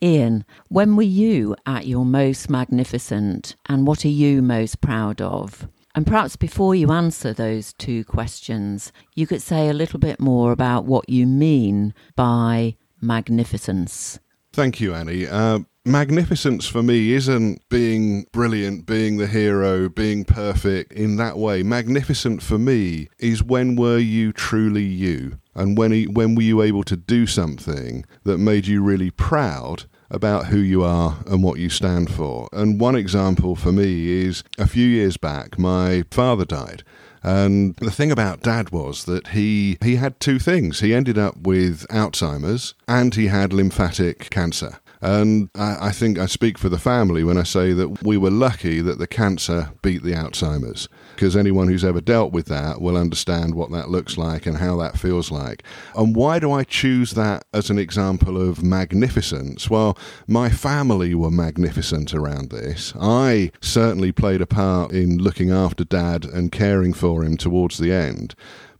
Ian, 0.03 0.45
when 0.67 0.97
were 0.97 1.03
you 1.03 1.55
at 1.65 1.87
your 1.87 2.05
most 2.05 2.49
magnificent, 2.49 3.55
and 3.67 3.87
what 3.87 4.03
are 4.03 4.09
you 4.09 4.41
most 4.41 4.81
proud 4.81 5.21
of? 5.21 5.69
And 5.95 6.05
perhaps 6.05 6.35
before 6.35 6.75
you 6.75 6.91
answer 6.91 7.31
those 7.31 7.71
two 7.71 8.03
questions, 8.03 8.91
you 9.15 9.25
could 9.25 9.41
say 9.41 9.69
a 9.69 9.73
little 9.73 9.97
bit 9.97 10.19
more 10.19 10.51
about 10.51 10.83
what 10.83 11.09
you 11.09 11.25
mean 11.25 11.93
by 12.17 12.75
magnificence. 12.99 14.19
Thank 14.51 14.81
you, 14.81 14.93
Annie. 14.93 15.25
Uh, 15.25 15.59
magnificence 15.85 16.67
for 16.67 16.83
me 16.83 17.13
isn't 17.13 17.61
being 17.69 18.25
brilliant, 18.33 18.85
being 18.85 19.17
the 19.17 19.27
hero, 19.27 19.87
being 19.87 20.25
perfect 20.25 20.91
in 20.91 21.15
that 21.15 21.37
way. 21.37 21.63
Magnificent 21.63 22.43
for 22.43 22.57
me 22.57 23.07
is 23.17 23.41
when 23.41 23.77
were 23.77 23.97
you 23.97 24.33
truly 24.33 24.83
you? 24.83 25.39
And 25.53 25.77
when, 25.77 26.13
when 26.13 26.35
were 26.35 26.41
you 26.41 26.61
able 26.61 26.83
to 26.83 26.97
do 26.97 27.25
something 27.25 28.03
that 28.23 28.37
made 28.37 28.67
you 28.67 28.83
really 28.83 29.11
proud 29.11 29.85
about 30.09 30.47
who 30.47 30.57
you 30.57 30.83
are 30.83 31.17
and 31.27 31.43
what 31.43 31.59
you 31.59 31.69
stand 31.69 32.09
for. 32.11 32.47
And 32.53 32.79
one 32.79 32.95
example 32.95 33.55
for 33.55 33.71
me 33.71 34.23
is 34.23 34.43
a 34.57 34.67
few 34.67 34.87
years 34.87 35.17
back, 35.17 35.57
my 35.57 36.03
father 36.11 36.45
died. 36.45 36.83
And 37.23 37.75
the 37.77 37.89
thing 37.89 38.11
about 38.11 38.43
dad 38.43 38.69
was 38.69 39.05
that 39.05 39.29
he, 39.29 39.77
he 39.81 39.95
had 39.95 40.19
two 40.19 40.37
things. 40.37 40.81
He 40.81 40.93
ended 40.93 41.17
up 41.17 41.37
with 41.37 41.87
Alzheimer's 41.87 42.75
and 42.87 43.15
he 43.15 43.27
had 43.27 43.51
lymphatic 43.51 44.29
cancer. 44.29 44.79
And 45.05 45.51
I, 45.53 45.89
I, 45.89 45.91
think 45.91 46.17
I 46.17 46.25
speak 46.25 46.57
for 46.57 46.67
the 46.67 46.79
family 46.79 47.23
when 47.23 47.37
I 47.37 47.43
say 47.43 47.73
that 47.73 48.01
we 48.01 48.17
were 48.17 48.31
lucky 48.31 48.81
that 48.81 48.97
the 48.97 49.05
cancer 49.05 49.69
beat 49.83 50.01
the 50.01 50.13
Alzheimer's 50.13 50.89
because 51.13 51.37
anyone 51.37 51.67
who's 51.67 51.85
ever 51.85 52.01
dealt 52.01 52.33
with 52.33 52.47
that 52.47 52.81
will 52.81 52.97
understand 52.97 53.53
what 53.53 53.71
that 53.71 53.89
looks 53.89 54.17
like 54.17 54.47
and 54.47 54.57
how 54.57 54.75
that 54.77 54.97
feels 54.97 55.29
like. 55.29 55.61
And 55.95 56.15
why 56.15 56.39
do 56.39 56.51
I 56.51 56.63
choose 56.63 57.11
that 57.11 57.45
as 57.53 57.69
an 57.69 57.77
example 57.77 58.41
of 58.41 58.63
magnificence? 58.63 59.69
Well, 59.69 59.95
my 60.27 60.49
family 60.49 61.13
were 61.13 61.29
magnificent 61.29 62.15
around 62.15 62.49
this. 62.49 62.91
I 62.99 63.51
certainly 63.61 64.11
played 64.11 64.41
a 64.41 64.47
part 64.47 64.91
in 64.91 65.19
looking 65.19 65.51
after 65.51 65.83
dad 65.85 66.25
and 66.25 66.51
caring 66.51 66.93
for 66.93 67.23
him 67.23 67.37
towards 67.37 67.77
the 67.77 67.93
end. 67.93 68.33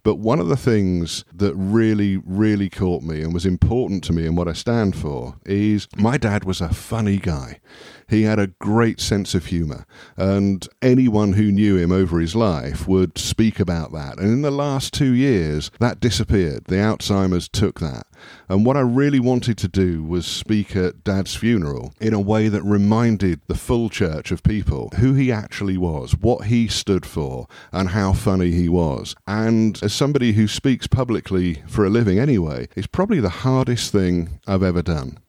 But 0.06 0.20
one 0.20 0.40
of 0.40 0.48
the 0.48 0.56
things 0.56 1.26
that 1.34 1.56
really, 1.56 2.18
really 2.18 2.70
caught 2.70 3.02
me 3.02 3.24
and 3.24 3.34
was 3.34 3.44
important 3.44 4.04
to 4.04 4.14
me 4.14 4.28
and 4.28 4.38
what 4.38 4.48
I 4.48 4.54
stand 4.54 4.96
for 4.96 5.38
is 5.48 5.88
my 5.98 6.16
dad 6.16 6.44
was 6.44 6.62
a 6.62 6.70
funny 6.70 7.18
guy. 7.18 7.60
He 8.08 8.22
had 8.22 8.38
a 8.38 8.54
great 8.62 9.02
sense 9.02 9.34
of 9.34 9.48
humour, 9.48 9.88
and 10.16 10.68
anyone 10.80 11.34
who 11.34 11.52
knew 11.52 11.76
him 11.76 11.92
over 11.92 12.20
his 12.20 12.36
life 12.36 12.88
would 12.88 13.18
speak 13.18 13.60
about 13.60 13.94
that. 13.94 14.20
And 14.20 14.32
in 14.32 14.42
the 14.44 14.52
last 14.52 14.94
two 14.94 15.12
years, 15.12 15.72
that 15.80 16.02
disappeared. 16.02 16.66
The 16.66 16.76
Alzheimer's 16.76 17.50
took 17.50 17.80
that. 17.80 18.06
And 18.48 18.65
what 18.65 18.77
I 18.77 18.82
really 18.82 19.20
wanted 19.20 19.58
to 19.60 19.67
do 19.67 20.03
was 20.03 20.25
speak 20.25 20.75
at 20.75 21.03
Dad's 21.03 21.36
funeral 21.36 21.94
in 22.00 22.13
a 22.13 22.20
way 22.20 22.48
that 22.48 22.62
reminded 22.63 23.41
the 23.48 23.55
full 23.55 23.89
church 23.89 24.32
of 24.32 24.44
people 24.44 24.89
who 24.98 25.13
he 25.13 25.32
actually 25.32 25.77
was, 25.77 26.15
what 26.15 26.46
he 26.46 26.67
stood 26.67 27.05
for, 27.05 27.48
and 27.72 27.89
how 27.89 28.13
funny 28.13 28.51
he 28.51 28.70
was. 28.70 29.15
And 29.27 29.82
as 29.84 29.94
somebody 29.94 30.34
who 30.34 30.48
speaks 30.48 30.88
publicly 30.88 31.63
for 31.67 31.86
a 31.86 31.89
living 31.89 32.20
anyway, 32.20 32.67
it's 32.75 32.88
probably 32.88 33.20
the 33.20 33.29
hardest 33.29 33.91
thing 33.91 34.39
I've 34.48 34.63
ever 34.63 34.82
done. 34.82 35.20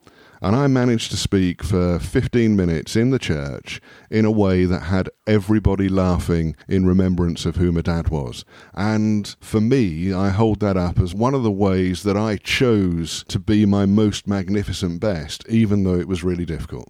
And 0.41 0.55
I 0.55 0.67
managed 0.67 1.11
to 1.13 1.17
speak 1.17 1.63
for 1.63 1.99
15 1.99 2.55
minutes 2.55 2.97
in 2.97 3.11
the 3.11 3.19
church 3.19 3.81
in 4.11 4.25
a 4.25 4.31
way 4.31 4.65
that 4.65 4.85
had 4.85 5.09
everybody 5.27 5.89
laughing 5.89 6.57
in 6.69 6.87
remembrance 6.87 7.47
of 7.47 7.57
who 7.57 7.73
my 7.73 7.81
dad 7.81 8.09
was. 8.09 8.45
And 8.75 9.35
for 9.41 9.61
me, 9.61 10.13
I 10.13 10.31
hold 10.31 10.61
that 10.61 10.77
up 10.77 10.99
as 10.99 11.15
one 11.15 11.35
of 11.35 11.43
the 11.43 11.51
ways 11.51 12.03
that 12.03 12.17
I 12.17 12.37
chose 12.37 13.25
to 13.29 13.39
be 13.39 13.67
my 13.67 13.87
most 13.87 14.27
magnificent 14.27 15.01
best, 15.01 15.49
even 15.49 15.85
though 15.85 15.99
it 15.99 16.09
was 16.09 16.23
really 16.23 16.45
difficult. 16.45 16.89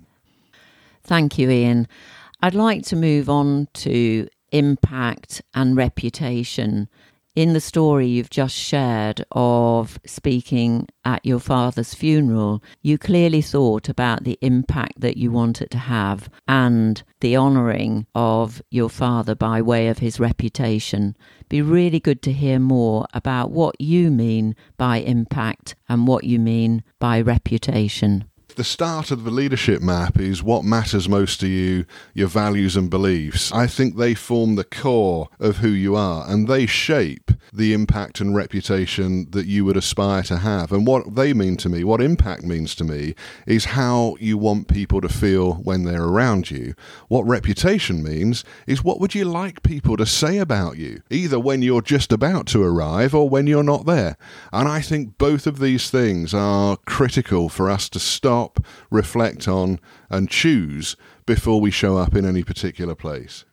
Thank 1.04 1.38
you, 1.38 1.48
Ian. 1.50 1.86
I'd 2.42 2.54
like 2.54 2.82
to 2.86 2.96
move 2.96 3.30
on 3.30 3.68
to 3.74 4.28
impact 4.52 5.42
and 5.54 5.76
reputation 5.76 6.88
in 7.36 7.52
the 7.52 7.60
story 7.60 8.06
you've 8.06 8.30
just 8.30 8.56
shared 8.56 9.22
of 9.30 10.00
speaking 10.06 10.88
at 11.04 11.24
your 11.24 11.38
father's 11.38 11.92
funeral, 11.92 12.62
you 12.82 12.96
clearly 12.96 13.42
thought 13.42 13.90
about 13.90 14.24
the 14.24 14.38
impact 14.40 15.00
that 15.00 15.18
you 15.18 15.30
wanted 15.30 15.66
it 15.66 15.70
to 15.72 15.78
have 15.78 16.30
and 16.46 17.02
the 17.20 17.36
honouring 17.36 18.06
of 18.14 18.62
your 18.70 18.88
father 18.88 19.34
by 19.34 19.60
way 19.60 19.88
of 19.88 19.98
his 19.98 20.20
reputation. 20.20 21.16
Be 21.48 21.60
really 21.60 22.00
good 22.00 22.22
to 22.22 22.32
hear 22.32 22.58
more 22.58 23.06
about 23.12 23.50
what 23.50 23.80
you 23.80 24.10
mean 24.10 24.56
by 24.76 24.98
impact 24.98 25.74
and 25.88 26.06
what 26.06 26.24
you 26.24 26.38
mean 26.38 26.82
by 26.98 27.20
reputation 27.20 28.24
the 28.56 28.64
start 28.64 29.10
of 29.10 29.24
the 29.24 29.30
leadership 29.30 29.82
map 29.82 30.18
is 30.18 30.42
what 30.42 30.64
matters 30.64 31.08
most 31.08 31.40
to 31.40 31.46
you, 31.46 31.84
your 32.14 32.28
values 32.28 32.74
and 32.74 32.88
beliefs. 32.88 33.52
I 33.52 33.66
think 33.66 33.96
they 33.96 34.14
form 34.14 34.54
the 34.54 34.64
core 34.64 35.28
of 35.38 35.58
who 35.58 35.68
you 35.68 35.94
are 35.94 36.28
and 36.28 36.48
they 36.48 36.64
shape 36.64 37.30
the 37.52 37.74
impact 37.74 38.20
and 38.20 38.34
reputation 38.34 39.30
that 39.30 39.46
you 39.46 39.64
would 39.64 39.76
aspire 39.76 40.22
to 40.24 40.38
have. 40.38 40.72
And 40.72 40.86
what 40.86 41.14
they 41.14 41.34
mean 41.34 41.56
to 41.58 41.68
me, 41.68 41.84
what 41.84 42.00
impact 42.00 42.44
means 42.44 42.74
to 42.76 42.84
me, 42.84 43.14
is 43.46 43.66
how 43.66 44.16
you 44.20 44.38
want 44.38 44.68
people 44.68 45.00
to 45.02 45.08
feel 45.08 45.54
when 45.54 45.84
they're 45.84 46.02
around 46.02 46.50
you. 46.50 46.74
What 47.08 47.26
reputation 47.26 48.02
means 48.02 48.42
is 48.66 48.82
what 48.82 49.00
would 49.00 49.14
you 49.14 49.26
like 49.26 49.62
people 49.62 49.96
to 49.98 50.06
say 50.06 50.38
about 50.38 50.78
you, 50.78 51.02
either 51.10 51.38
when 51.38 51.60
you're 51.62 51.82
just 51.82 52.10
about 52.10 52.46
to 52.48 52.62
arrive 52.62 53.14
or 53.14 53.28
when 53.28 53.46
you're 53.46 53.62
not 53.62 53.86
there. 53.86 54.16
And 54.52 54.66
I 54.66 54.80
think 54.80 55.18
both 55.18 55.46
of 55.46 55.58
these 55.58 55.90
things 55.90 56.32
are 56.32 56.78
critical 56.86 57.48
for 57.48 57.70
us 57.70 57.88
to 57.90 57.98
stop 57.98 58.45
stop, 58.46 58.64
reflect 58.90 59.48
on, 59.48 59.80
and 60.10 60.30
choose 60.30 60.96
before 61.26 61.60
we 61.60 61.70
show 61.70 61.96
up 61.96 62.14
in 62.14 62.24
any 62.24 62.44
particular 62.44 62.94
place. 62.94 63.44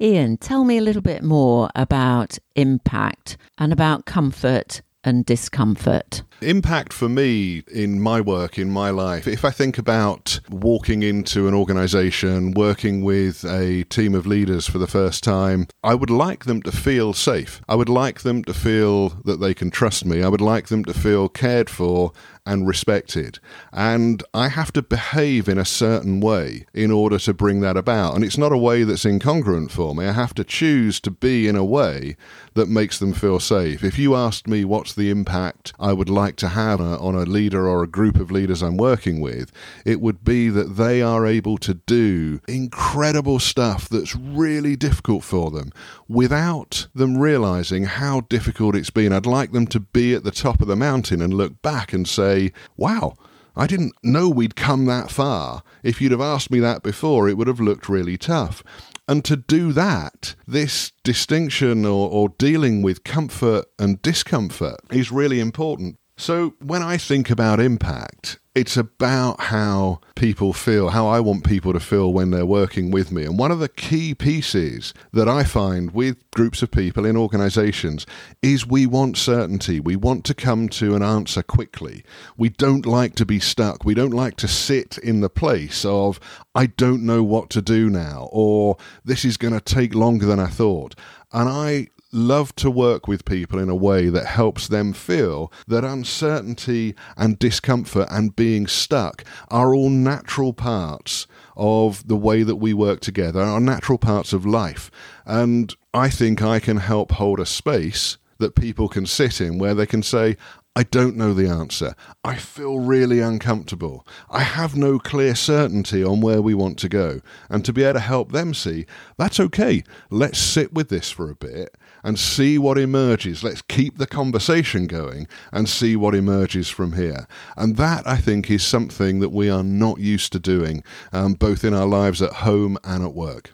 Ian, 0.00 0.36
tell 0.36 0.64
me 0.64 0.78
a 0.78 0.82
little 0.82 1.02
bit 1.02 1.22
more 1.22 1.70
about 1.74 2.38
impact 2.56 3.36
and 3.58 3.72
about 3.72 4.04
comfort 4.04 4.82
and 5.04 5.24
discomfort? 5.26 6.22
Impact 6.40 6.92
for 6.92 7.08
me 7.08 7.62
in 7.72 8.00
my 8.00 8.20
work, 8.20 8.58
in 8.58 8.70
my 8.70 8.90
life, 8.90 9.26
if 9.26 9.44
I 9.44 9.50
think 9.50 9.78
about 9.78 10.40
walking 10.50 11.02
into 11.02 11.48
an 11.48 11.54
organization, 11.54 12.52
working 12.52 13.02
with 13.02 13.44
a 13.44 13.84
team 13.84 14.14
of 14.14 14.26
leaders 14.26 14.68
for 14.68 14.78
the 14.78 14.86
first 14.86 15.22
time, 15.22 15.68
I 15.84 15.94
would 15.94 16.10
like 16.10 16.44
them 16.44 16.62
to 16.62 16.72
feel 16.72 17.12
safe. 17.12 17.60
I 17.68 17.74
would 17.74 17.88
like 17.88 18.20
them 18.20 18.42
to 18.44 18.54
feel 18.54 19.10
that 19.24 19.40
they 19.40 19.54
can 19.54 19.70
trust 19.70 20.04
me. 20.04 20.22
I 20.22 20.28
would 20.28 20.40
like 20.40 20.68
them 20.68 20.84
to 20.84 20.94
feel 20.94 21.28
cared 21.28 21.70
for 21.70 22.12
and 22.44 22.66
respected. 22.66 23.38
And 23.72 24.22
I 24.34 24.48
have 24.48 24.72
to 24.72 24.82
behave 24.82 25.48
in 25.48 25.58
a 25.58 25.64
certain 25.64 26.20
way 26.20 26.66
in 26.74 26.90
order 26.90 27.18
to 27.20 27.32
bring 27.32 27.60
that 27.60 27.76
about. 27.76 28.14
And 28.14 28.24
it's 28.24 28.38
not 28.38 28.52
a 28.52 28.58
way 28.58 28.82
that's 28.82 29.04
incongruent 29.04 29.70
for 29.70 29.94
me. 29.94 30.06
I 30.06 30.12
have 30.12 30.34
to 30.34 30.44
choose 30.44 31.00
to 31.00 31.10
be 31.10 31.46
in 31.46 31.56
a 31.56 31.64
way 31.64 32.16
that 32.54 32.68
makes 32.68 32.98
them 32.98 33.12
feel 33.12 33.38
safe. 33.40 33.84
If 33.84 33.98
you 33.98 34.14
asked 34.14 34.48
me 34.48 34.64
what's 34.64 34.94
the 34.94 35.10
impact 35.10 35.72
I 35.78 35.92
would 35.92 36.10
like 36.10 36.36
to 36.36 36.48
have 36.48 36.80
on 36.80 37.14
a 37.14 37.22
leader 37.22 37.68
or 37.68 37.82
a 37.82 37.88
group 37.88 38.16
of 38.16 38.30
leaders 38.30 38.62
I'm 38.62 38.76
working 38.76 39.20
with, 39.20 39.52
it 39.84 40.00
would 40.00 40.24
be 40.24 40.48
that 40.48 40.76
they 40.76 41.00
are 41.00 41.26
able 41.26 41.58
to 41.58 41.74
do 41.74 42.40
incredible 42.48 43.38
stuff 43.38 43.88
that's 43.88 44.16
really 44.16 44.76
difficult 44.76 45.22
for 45.22 45.50
them 45.50 45.72
without 46.08 46.88
them 46.94 47.18
realizing 47.18 47.84
how 47.84 48.20
difficult 48.22 48.74
it's 48.74 48.90
been. 48.90 49.12
I'd 49.12 49.26
like 49.26 49.52
them 49.52 49.66
to 49.68 49.80
be 49.80 50.14
at 50.14 50.24
the 50.24 50.30
top 50.30 50.60
of 50.60 50.68
the 50.68 50.76
mountain 50.76 51.22
and 51.22 51.32
look 51.32 51.62
back 51.62 51.92
and 51.92 52.06
say, 52.06 52.31
wow. 52.76 53.14
I 53.54 53.66
didn't 53.66 53.92
know 54.02 54.28
we'd 54.28 54.56
come 54.56 54.86
that 54.86 55.10
far. 55.10 55.62
If 55.82 56.00
you'd 56.00 56.12
have 56.12 56.20
asked 56.22 56.50
me 56.50 56.58
that 56.60 56.82
before, 56.82 57.28
it 57.28 57.36
would 57.36 57.48
have 57.48 57.60
looked 57.60 57.88
really 57.88 58.16
tough. 58.16 58.62
And 59.06 59.24
to 59.26 59.36
do 59.36 59.72
that, 59.72 60.34
this 60.46 60.92
distinction 61.04 61.84
or, 61.84 62.08
or 62.08 62.30
dealing 62.38 62.82
with 62.82 63.04
comfort 63.04 63.66
and 63.78 64.00
discomfort 64.00 64.80
is 64.90 65.12
really 65.12 65.40
important. 65.40 65.98
So 66.16 66.54
when 66.60 66.82
I 66.82 66.96
think 66.96 67.30
about 67.30 67.60
impact, 67.60 68.38
it's 68.54 68.76
about 68.76 69.40
how 69.40 69.98
people 70.14 70.52
feel, 70.52 70.90
how 70.90 71.06
I 71.06 71.20
want 71.20 71.44
people 71.44 71.72
to 71.72 71.80
feel 71.80 72.12
when 72.12 72.30
they're 72.30 72.44
working 72.44 72.90
with 72.90 73.10
me. 73.10 73.24
And 73.24 73.38
one 73.38 73.50
of 73.50 73.60
the 73.60 73.68
key 73.68 74.14
pieces 74.14 74.92
that 75.12 75.26
I 75.26 75.42
find 75.42 75.92
with 75.92 76.30
groups 76.32 76.62
of 76.62 76.70
people 76.70 77.06
in 77.06 77.16
organizations 77.16 78.04
is 78.42 78.66
we 78.66 78.84
want 78.84 79.16
certainty. 79.16 79.80
We 79.80 79.96
want 79.96 80.26
to 80.26 80.34
come 80.34 80.68
to 80.70 80.94
an 80.94 81.02
answer 81.02 81.42
quickly. 81.42 82.04
We 82.36 82.50
don't 82.50 82.84
like 82.84 83.14
to 83.16 83.26
be 83.26 83.40
stuck. 83.40 83.86
We 83.86 83.94
don't 83.94 84.10
like 84.10 84.36
to 84.36 84.48
sit 84.48 84.98
in 84.98 85.20
the 85.20 85.30
place 85.30 85.86
of, 85.86 86.20
I 86.54 86.66
don't 86.66 87.06
know 87.06 87.22
what 87.22 87.48
to 87.50 87.62
do 87.62 87.88
now, 87.88 88.28
or 88.32 88.76
this 89.02 89.24
is 89.24 89.38
going 89.38 89.54
to 89.54 89.60
take 89.60 89.94
longer 89.94 90.26
than 90.26 90.40
I 90.40 90.48
thought. 90.48 90.94
And 91.32 91.48
I 91.48 91.88
love 92.12 92.54
to 92.56 92.70
work 92.70 93.08
with 93.08 93.24
people 93.24 93.58
in 93.58 93.68
a 93.68 93.74
way 93.74 94.08
that 94.08 94.26
helps 94.26 94.68
them 94.68 94.92
feel 94.92 95.50
that 95.66 95.84
uncertainty 95.84 96.94
and 97.16 97.38
discomfort 97.38 98.06
and 98.10 98.36
being 98.36 98.66
stuck 98.66 99.24
are 99.48 99.74
all 99.74 99.88
natural 99.90 100.52
parts 100.52 101.26
of 101.56 102.06
the 102.06 102.16
way 102.16 102.42
that 102.42 102.56
we 102.56 102.74
work 102.74 103.00
together, 103.00 103.40
are 103.40 103.60
natural 103.60 103.98
parts 103.98 104.32
of 104.32 104.46
life. 104.46 104.90
And 105.24 105.74
I 105.94 106.10
think 106.10 106.42
I 106.42 106.60
can 106.60 106.76
help 106.76 107.12
hold 107.12 107.40
a 107.40 107.46
space 107.46 108.18
that 108.38 108.54
people 108.54 108.88
can 108.88 109.06
sit 109.06 109.40
in 109.40 109.58
where 109.58 109.74
they 109.74 109.86
can 109.86 110.02
say, 110.02 110.36
I 110.74 110.84
don't 110.84 111.18
know 111.18 111.34
the 111.34 111.50
answer. 111.50 111.94
I 112.24 112.36
feel 112.36 112.78
really 112.78 113.20
uncomfortable. 113.20 114.06
I 114.30 114.40
have 114.40 114.74
no 114.74 114.98
clear 114.98 115.34
certainty 115.34 116.02
on 116.02 116.22
where 116.22 116.40
we 116.40 116.54
want 116.54 116.78
to 116.78 116.88
go. 116.88 117.20
And 117.50 117.62
to 117.66 117.74
be 117.74 117.82
able 117.82 117.94
to 117.94 118.00
help 118.00 118.32
them 118.32 118.54
see, 118.54 118.86
that's 119.18 119.38
okay. 119.38 119.84
Let's 120.08 120.38
sit 120.38 120.72
with 120.72 120.88
this 120.88 121.10
for 121.10 121.28
a 121.28 121.34
bit 121.34 121.76
and 122.02 122.18
see 122.18 122.56
what 122.56 122.78
emerges. 122.78 123.44
Let's 123.44 123.60
keep 123.60 123.98
the 123.98 124.06
conversation 124.06 124.86
going 124.86 125.28
and 125.52 125.68
see 125.68 125.94
what 125.94 126.14
emerges 126.14 126.70
from 126.70 126.94
here. 126.94 127.26
And 127.54 127.76
that, 127.76 128.06
I 128.06 128.16
think, 128.16 128.50
is 128.50 128.64
something 128.64 129.20
that 129.20 129.28
we 129.28 129.50
are 129.50 129.62
not 129.62 129.98
used 129.98 130.32
to 130.32 130.38
doing, 130.38 130.82
um, 131.12 131.34
both 131.34 131.64
in 131.64 131.74
our 131.74 131.86
lives 131.86 132.22
at 132.22 132.32
home 132.32 132.78
and 132.82 133.04
at 133.04 133.12
work. 133.12 133.52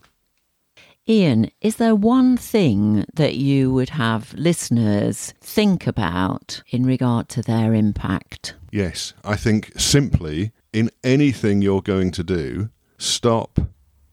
Ian, 1.10 1.50
is 1.62 1.76
there 1.76 1.94
one 1.94 2.36
thing 2.36 3.06
that 3.14 3.34
you 3.34 3.72
would 3.72 3.88
have 3.88 4.34
listeners 4.34 5.32
think 5.40 5.86
about 5.86 6.62
in 6.68 6.84
regard 6.84 7.30
to 7.30 7.40
their 7.40 7.72
impact? 7.72 8.54
Yes, 8.70 9.14
I 9.24 9.36
think 9.36 9.72
simply 9.80 10.52
in 10.70 10.90
anything 11.02 11.62
you're 11.62 11.80
going 11.80 12.10
to 12.10 12.22
do, 12.22 12.68
stop, 12.98 13.58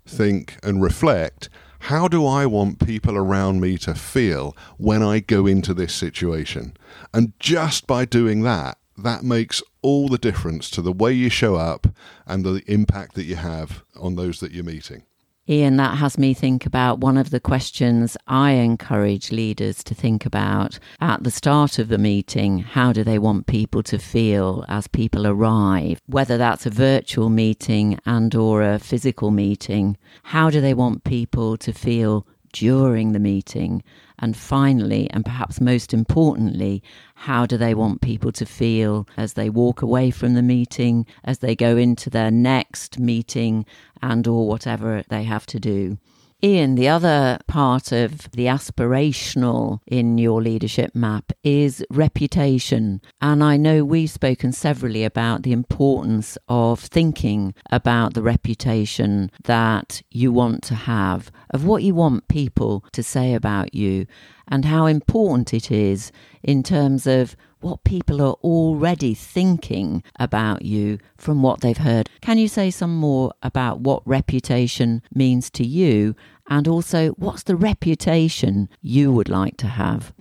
think, 0.05 0.57
and 0.63 0.81
reflect 0.81 1.49
how 1.79 2.07
do 2.07 2.25
I 2.25 2.45
want 2.45 2.83
people 2.83 3.17
around 3.17 3.59
me 3.59 3.77
to 3.79 3.93
feel 3.93 4.55
when 4.77 5.03
I 5.03 5.19
go 5.19 5.45
into 5.45 5.73
this 5.73 5.93
situation? 5.93 6.77
And 7.13 7.33
just 7.39 7.87
by 7.87 8.05
doing 8.05 8.41
that, 8.43 8.77
that 8.97 9.23
makes 9.23 9.61
all 9.81 10.07
the 10.07 10.17
difference 10.17 10.69
to 10.71 10.81
the 10.81 10.93
way 10.93 11.11
you 11.11 11.29
show 11.29 11.55
up 11.57 11.87
and 12.25 12.45
the 12.45 12.63
impact 12.67 13.15
that 13.15 13.25
you 13.25 13.35
have 13.35 13.83
on 13.99 14.15
those 14.15 14.39
that 14.39 14.53
you're 14.53 14.63
meeting. 14.63 15.03
Ian, 15.47 15.77
that 15.77 15.99
has 15.99 16.17
me 16.17 16.33
think 16.33 16.65
about 16.65 17.01
one 17.01 17.19
of 17.19 17.29
the 17.29 17.39
questions 17.39 18.17
I 18.25 18.53
encourage 18.53 19.31
leaders 19.31 19.83
to 19.83 19.93
think 19.93 20.25
about 20.25 20.79
at 20.99 21.23
the 21.23 21.29
start 21.29 21.77
of 21.77 21.87
the 21.87 21.99
meeting. 21.99 22.59
How 22.59 22.91
do 22.91 23.03
they 23.03 23.19
want 23.19 23.45
people 23.45 23.83
to 23.83 23.99
feel 23.99 24.65
as 24.67 24.87
people 24.87 25.27
arrive? 25.27 26.01
Whether 26.07 26.39
that's 26.39 26.65
a 26.65 26.71
virtual 26.71 27.29
meeting 27.29 27.99
and 28.07 28.33
or 28.33 28.63
a 28.63 28.79
physical 28.79 29.29
meeting, 29.29 29.97
how 30.23 30.49
do 30.49 30.61
they 30.61 30.73
want 30.73 31.03
people 31.03 31.57
to 31.57 31.71
feel 31.71 32.25
during 32.51 33.11
the 33.11 33.19
meeting? 33.19 33.83
And 34.19 34.35
finally, 34.37 35.09
and 35.11 35.25
perhaps 35.25 35.59
most 35.59 35.93
importantly, 35.93 36.81
how 37.15 37.45
do 37.45 37.57
they 37.57 37.73
want 37.73 38.01
people 38.01 38.31
to 38.33 38.45
feel 38.45 39.07
as 39.17 39.33
they 39.33 39.49
walk 39.49 39.81
away 39.81 40.11
from 40.11 40.33
the 40.33 40.41
meeting, 40.41 41.05
as 41.23 41.39
they 41.39 41.55
go 41.55 41.75
into 41.77 42.09
their 42.09 42.31
next 42.31 42.99
meeting 42.99 43.65
and 44.01 44.25
or 44.27 44.47
whatever 44.47 45.03
they 45.09 45.23
have 45.23 45.45
to 45.47 45.59
do? 45.59 45.97
Ian, 46.45 46.75
the 46.75 46.87
other 46.87 47.39
part 47.47 47.91
of 47.91 48.29
the 48.29 48.45
aspirational 48.45 49.79
in 49.87 50.19
your 50.19 50.43
leadership 50.43 50.93
map 50.93 51.31
is 51.43 51.83
reputation. 51.89 53.01
And 53.19 53.43
I 53.43 53.57
know 53.57 53.83
we've 53.83 54.11
spoken 54.11 54.51
severally 54.51 55.03
about 55.03 55.41
the 55.41 55.53
importance 55.53 56.37
of 56.47 56.81
thinking 56.81 57.55
about 57.71 58.13
the 58.13 58.21
reputation 58.21 59.31
that 59.45 60.03
you 60.11 60.31
want 60.31 60.61
to 60.65 60.75
have, 60.75 61.31
of 61.49 61.65
what 61.65 61.81
you 61.81 61.95
want 61.95 62.27
people 62.27 62.85
to 62.91 63.01
say 63.01 63.33
about 63.33 63.73
you, 63.73 64.05
and 64.47 64.65
how 64.65 64.85
important 64.85 65.51
it 65.51 65.71
is 65.71 66.11
in 66.43 66.61
terms 66.61 67.07
of 67.07 67.35
what 67.65 67.83
people 67.83 68.21
are 68.21 68.35
already 68.43 69.15
thinking 69.15 70.03
about 70.19 70.61
you 70.61 70.99
from 71.17 71.41
what 71.41 71.61
they've 71.61 71.79
heard. 71.79 72.07
Can 72.21 72.37
you 72.37 72.47
say 72.47 72.69
some 72.69 72.95
more 72.95 73.33
about 73.41 73.79
what 73.79 74.03
reputation 74.05 75.01
means 75.13 75.49
to 75.49 75.65
you 75.65 76.15
and 76.47 76.67
also, 76.67 77.09
what's 77.13 77.41
the 77.41 77.55
reputation 77.55 78.69
you 78.81 79.11
would 79.11 79.29
like 79.29 79.57
to 79.57 79.67
have? 79.67 80.13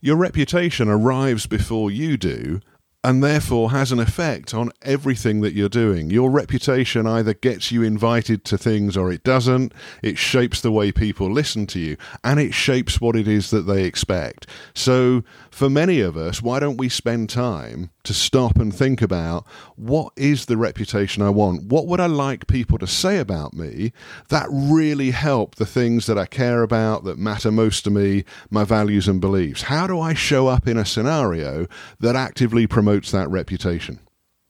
Your 0.00 0.16
reputation 0.16 0.88
arrives 0.88 1.46
before 1.46 1.90
you 1.90 2.16
do, 2.16 2.60
and 3.04 3.22
therefore 3.22 3.70
has 3.72 3.90
an 3.90 3.98
effect 3.98 4.54
on 4.54 4.70
everything 4.82 5.40
that 5.40 5.54
you're 5.54 5.68
doing. 5.68 6.10
Your 6.10 6.30
reputation 6.30 7.06
either 7.06 7.34
gets 7.34 7.72
you 7.72 7.82
invited 7.82 8.44
to 8.46 8.58
things 8.58 8.96
or 8.96 9.10
it 9.10 9.24
doesn't. 9.24 9.72
It 10.02 10.18
shapes 10.18 10.60
the 10.60 10.70
way 10.70 10.92
people 10.92 11.30
listen 11.30 11.66
to 11.68 11.80
you 11.80 11.96
and 12.22 12.38
it 12.38 12.54
shapes 12.54 13.00
what 13.00 13.16
it 13.16 13.26
is 13.26 13.50
that 13.50 13.62
they 13.62 13.84
expect. 13.84 14.46
So, 14.74 15.24
for 15.50 15.68
many 15.68 16.00
of 16.00 16.16
us, 16.16 16.40
why 16.40 16.60
don't 16.60 16.76
we 16.76 16.88
spend 16.88 17.28
time 17.28 17.90
to 18.04 18.14
stop 18.14 18.56
and 18.56 18.74
think 18.74 19.00
about 19.00 19.46
what 19.76 20.12
is 20.16 20.46
the 20.46 20.56
reputation 20.56 21.22
I 21.22 21.30
want? 21.30 21.64
What 21.64 21.86
would 21.86 22.00
I 22.00 22.06
like 22.06 22.46
people 22.46 22.78
to 22.78 22.86
say 22.86 23.18
about 23.18 23.54
me 23.54 23.92
that 24.28 24.46
really 24.50 25.10
help 25.10 25.56
the 25.56 25.66
things 25.66 26.06
that 26.06 26.18
I 26.18 26.26
care 26.26 26.62
about, 26.62 27.04
that 27.04 27.18
matter 27.18 27.50
most 27.50 27.84
to 27.84 27.90
me, 27.90 28.24
my 28.50 28.64
values 28.64 29.08
and 29.08 29.20
beliefs? 29.20 29.62
How 29.62 29.86
do 29.86 30.00
I 30.00 30.14
show 30.14 30.48
up 30.48 30.66
in 30.66 30.76
a 30.76 30.84
scenario 30.84 31.66
that 32.00 32.16
actively 32.16 32.66
promotes 32.66 33.10
that 33.10 33.30
reputation? 33.30 34.00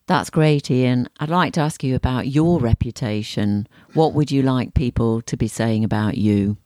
That's 0.06 0.30
great, 0.30 0.70
Ian. 0.70 1.08
I'd 1.20 1.30
like 1.30 1.52
to 1.54 1.60
ask 1.60 1.84
you 1.84 1.94
about 1.94 2.28
your 2.28 2.58
reputation. 2.58 3.68
What 3.94 4.14
would 4.14 4.30
you 4.30 4.42
like 4.42 4.74
people 4.74 5.22
to 5.22 5.36
be 5.36 5.48
saying 5.48 5.84
about 5.84 6.18
you? 6.18 6.58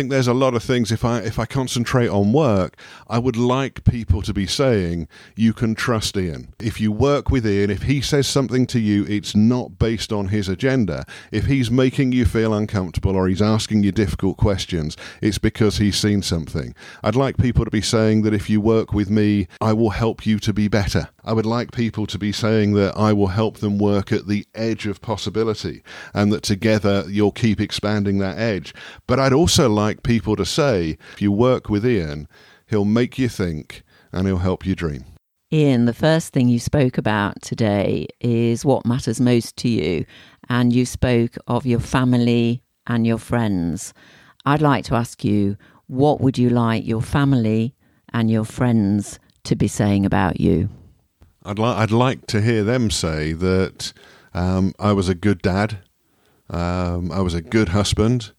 Think 0.00 0.10
there's 0.10 0.26
a 0.26 0.32
lot 0.32 0.54
of 0.54 0.62
things 0.62 0.90
if 0.90 1.04
I 1.04 1.18
if 1.18 1.38
I 1.38 1.44
concentrate 1.44 2.08
on 2.08 2.32
work, 2.32 2.78
I 3.06 3.18
would 3.18 3.36
like 3.36 3.84
people 3.84 4.22
to 4.22 4.32
be 4.32 4.46
saying 4.46 5.08
you 5.36 5.52
can 5.52 5.74
trust 5.74 6.16
Ian. 6.16 6.54
If 6.58 6.80
you 6.80 6.90
work 6.90 7.28
with 7.28 7.46
Ian, 7.46 7.68
if 7.68 7.82
he 7.82 8.00
says 8.00 8.26
something 8.26 8.66
to 8.68 8.80
you, 8.80 9.04
it's 9.04 9.36
not 9.36 9.78
based 9.78 10.10
on 10.10 10.28
his 10.28 10.48
agenda. 10.48 11.04
If 11.30 11.44
he's 11.44 11.70
making 11.70 12.12
you 12.12 12.24
feel 12.24 12.54
uncomfortable 12.54 13.14
or 13.14 13.28
he's 13.28 13.42
asking 13.42 13.82
you 13.82 13.92
difficult 13.92 14.38
questions, 14.38 14.96
it's 15.20 15.36
because 15.36 15.76
he's 15.76 15.98
seen 15.98 16.22
something. 16.22 16.74
I'd 17.04 17.14
like 17.14 17.36
people 17.36 17.66
to 17.66 17.70
be 17.70 17.82
saying 17.82 18.22
that 18.22 18.32
if 18.32 18.48
you 18.48 18.58
work 18.58 18.94
with 18.94 19.10
me, 19.10 19.48
I 19.60 19.74
will 19.74 19.90
help 19.90 20.24
you 20.24 20.38
to 20.38 20.54
be 20.54 20.68
better. 20.68 21.10
I 21.22 21.34
would 21.34 21.44
like 21.44 21.72
people 21.72 22.06
to 22.06 22.18
be 22.18 22.32
saying 22.32 22.72
that 22.74 22.96
I 22.96 23.12
will 23.12 23.26
help 23.26 23.58
them 23.58 23.76
work 23.76 24.10
at 24.12 24.26
the 24.26 24.46
edge 24.54 24.86
of 24.86 25.02
possibility 25.02 25.82
and 26.14 26.32
that 26.32 26.42
together 26.42 27.04
you'll 27.06 27.32
keep 27.32 27.60
expanding 27.60 28.18
that 28.18 28.38
edge. 28.38 28.74
But 29.06 29.20
I'd 29.20 29.34
also 29.34 29.68
like 29.90 30.04
people 30.04 30.36
to 30.36 30.46
say, 30.46 30.96
if 31.12 31.20
you 31.20 31.32
work 31.32 31.68
with 31.68 31.84
Ian, 31.84 32.28
he'll 32.68 32.84
make 32.84 33.18
you 33.18 33.28
think 33.28 33.82
and 34.12 34.28
he'll 34.28 34.38
help 34.38 34.64
you 34.64 34.76
dream. 34.76 35.04
Ian, 35.52 35.86
the 35.86 35.92
first 35.92 36.32
thing 36.32 36.48
you 36.48 36.60
spoke 36.60 36.96
about 36.96 37.42
today 37.42 38.06
is 38.20 38.64
what 38.64 38.86
matters 38.86 39.20
most 39.20 39.56
to 39.56 39.68
you, 39.68 40.04
and 40.48 40.72
you 40.72 40.86
spoke 40.86 41.34
of 41.48 41.66
your 41.66 41.80
family 41.80 42.62
and 42.86 43.04
your 43.04 43.18
friends. 43.18 43.92
I'd 44.46 44.62
like 44.62 44.84
to 44.84 44.94
ask 44.94 45.24
you, 45.24 45.56
what 45.88 46.20
would 46.20 46.38
you 46.38 46.50
like 46.50 46.86
your 46.86 47.02
family 47.02 47.74
and 48.12 48.30
your 48.30 48.44
friends 48.44 49.18
to 49.42 49.56
be 49.56 49.66
saying 49.66 50.06
about 50.06 50.40
you? 50.40 50.68
I'd, 51.44 51.58
li- 51.58 51.64
I'd 51.82 51.90
like 51.90 52.28
to 52.28 52.40
hear 52.40 52.62
them 52.62 52.90
say 52.92 53.32
that 53.32 53.92
um, 54.34 54.72
I 54.78 54.92
was 54.92 55.08
a 55.08 55.16
good 55.16 55.42
dad, 55.42 55.78
um, 56.48 57.10
I 57.10 57.22
was 57.22 57.34
a 57.34 57.42
good 57.42 57.70
husband, 57.70 58.30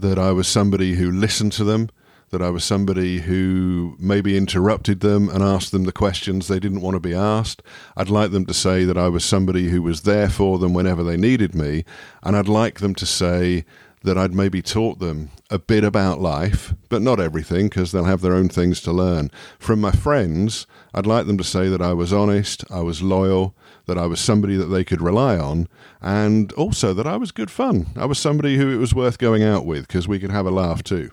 that 0.00 0.18
I 0.18 0.32
was 0.32 0.48
somebody 0.48 0.94
who 0.94 1.10
listened 1.10 1.52
to 1.52 1.64
them, 1.64 1.90
that 2.30 2.42
I 2.42 2.50
was 2.50 2.64
somebody 2.64 3.20
who 3.20 3.96
maybe 3.98 4.36
interrupted 4.36 5.00
them 5.00 5.28
and 5.28 5.42
asked 5.42 5.72
them 5.72 5.84
the 5.84 5.92
questions 5.92 6.48
they 6.48 6.58
didn't 6.58 6.80
want 6.80 6.94
to 6.94 7.00
be 7.00 7.14
asked. 7.14 7.62
I'd 7.96 8.10
like 8.10 8.30
them 8.30 8.46
to 8.46 8.54
say 8.54 8.84
that 8.84 8.98
I 8.98 9.08
was 9.08 9.24
somebody 9.24 9.68
who 9.68 9.82
was 9.82 10.02
there 10.02 10.28
for 10.28 10.58
them 10.58 10.74
whenever 10.74 11.04
they 11.04 11.16
needed 11.16 11.54
me. 11.54 11.84
And 12.22 12.36
I'd 12.36 12.48
like 12.48 12.80
them 12.80 12.94
to 12.96 13.06
say 13.06 13.64
that 14.02 14.18
I'd 14.18 14.34
maybe 14.34 14.62
taught 14.62 14.98
them 14.98 15.30
a 15.50 15.58
bit 15.58 15.84
about 15.84 16.20
life, 16.20 16.74
but 16.88 17.02
not 17.02 17.20
everything 17.20 17.68
because 17.68 17.92
they'll 17.92 18.04
have 18.04 18.20
their 18.20 18.34
own 18.34 18.48
things 18.48 18.80
to 18.82 18.92
learn. 18.92 19.30
From 19.58 19.80
my 19.80 19.90
friends, 19.90 20.66
I'd 20.94 21.06
like 21.06 21.26
them 21.26 21.38
to 21.38 21.44
say 21.44 21.68
that 21.68 21.82
I 21.82 21.92
was 21.92 22.12
honest, 22.12 22.64
I 22.70 22.80
was 22.80 23.02
loyal, 23.02 23.54
that 23.86 23.98
I 23.98 24.06
was 24.06 24.20
somebody 24.20 24.56
that 24.56 24.66
they 24.66 24.84
could 24.84 25.00
rely 25.00 25.38
on, 25.38 25.68
and 26.00 26.52
also 26.52 26.92
that 26.94 27.06
I 27.06 27.16
was 27.16 27.32
good 27.32 27.50
fun. 27.50 27.86
I 27.96 28.04
was 28.06 28.18
somebody 28.18 28.56
who 28.56 28.70
it 28.70 28.76
was 28.76 28.94
worth 28.94 29.18
going 29.18 29.42
out 29.42 29.64
with 29.64 29.86
because 29.86 30.06
we 30.06 30.18
could 30.18 30.30
have 30.30 30.46
a 30.46 30.50
laugh 30.50 30.82
too. 30.82 31.10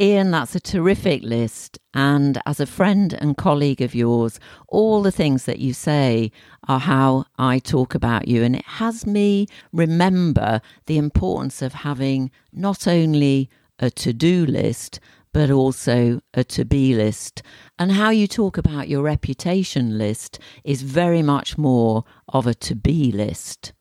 Ian, 0.00 0.30
that's 0.30 0.54
a 0.54 0.60
terrific 0.60 1.24
list. 1.24 1.76
And 1.92 2.40
as 2.46 2.60
a 2.60 2.66
friend 2.66 3.12
and 3.14 3.36
colleague 3.36 3.82
of 3.82 3.96
yours, 3.96 4.38
all 4.68 5.02
the 5.02 5.10
things 5.10 5.44
that 5.46 5.58
you 5.58 5.72
say 5.72 6.30
are 6.68 6.78
how 6.78 7.24
I 7.36 7.58
talk 7.58 7.96
about 7.96 8.28
you. 8.28 8.44
And 8.44 8.54
it 8.54 8.64
has 8.64 9.06
me 9.06 9.48
remember 9.72 10.60
the 10.86 10.98
importance 10.98 11.62
of 11.62 11.74
having 11.74 12.30
not 12.52 12.86
only 12.86 13.50
a 13.80 13.90
to 13.90 14.12
do 14.12 14.46
list, 14.46 15.00
but 15.38 15.52
also 15.52 16.20
a 16.34 16.42
to 16.42 16.64
be 16.64 16.96
list. 16.96 17.44
And 17.78 17.92
how 17.92 18.10
you 18.10 18.26
talk 18.26 18.58
about 18.58 18.88
your 18.88 19.02
reputation 19.02 19.96
list 19.96 20.40
is 20.64 20.82
very 20.82 21.22
much 21.22 21.56
more 21.56 22.02
of 22.26 22.48
a 22.48 22.54
to 22.54 22.74
be 22.74 23.12
list. 23.12 23.72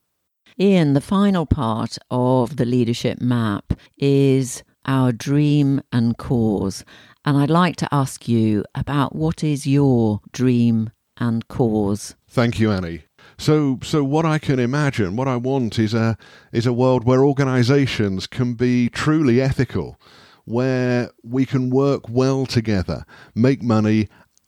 Ian, 0.60 0.94
the 0.94 1.02
final 1.02 1.48
part 1.48 1.98
of 2.12 2.58
the 2.58 2.66
leadership 2.66 3.20
map 3.20 3.74
is 3.98 4.62
our 4.86 5.12
dream 5.12 5.82
and 5.92 6.16
cause. 6.20 6.86
And 7.26 7.36
I'd 7.36 7.50
like 7.50 7.76
to 7.78 7.90
ask 7.92 8.28
you 8.28 8.64
about 8.76 9.16
what 9.16 9.44
is 9.44 9.66
your 9.66 10.22
dream 10.32 10.92
and 11.20 11.48
cause. 11.48 12.16
Thank 12.30 12.60
you, 12.60 12.72
Annie. 12.72 13.06
So, 13.40 13.80
so 13.82 14.04
what 14.04 14.28
I 14.28 14.38
can 14.38 14.60
imagine, 14.60 15.16
what 15.16 15.28
I 15.28 15.38
want 15.38 15.80
is 15.80 15.96
a 15.96 16.20
is 16.52 16.68
a 16.68 16.74
world 16.74 17.04
where 17.04 17.26
organisations 17.26 18.28
can 18.28 18.54
be 18.54 18.90
truly 18.90 19.42
ethical, 19.42 20.00
where 20.48 21.12
we 21.24 21.46
can 21.46 21.70
work 21.70 22.08
well 22.08 22.46
together, 22.46 23.06
make 23.36 23.62
money, 23.62 24.08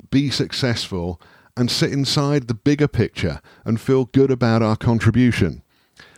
be 0.09 0.29
successful, 0.29 1.21
and 1.57 1.69
sit 1.69 1.91
inside 1.91 2.47
the 2.47 2.53
bigger 2.53 2.87
picture 2.87 3.41
and 3.65 3.81
feel 3.81 4.05
good 4.05 4.31
about 4.31 4.61
our 4.61 4.77
contribution. 4.77 5.61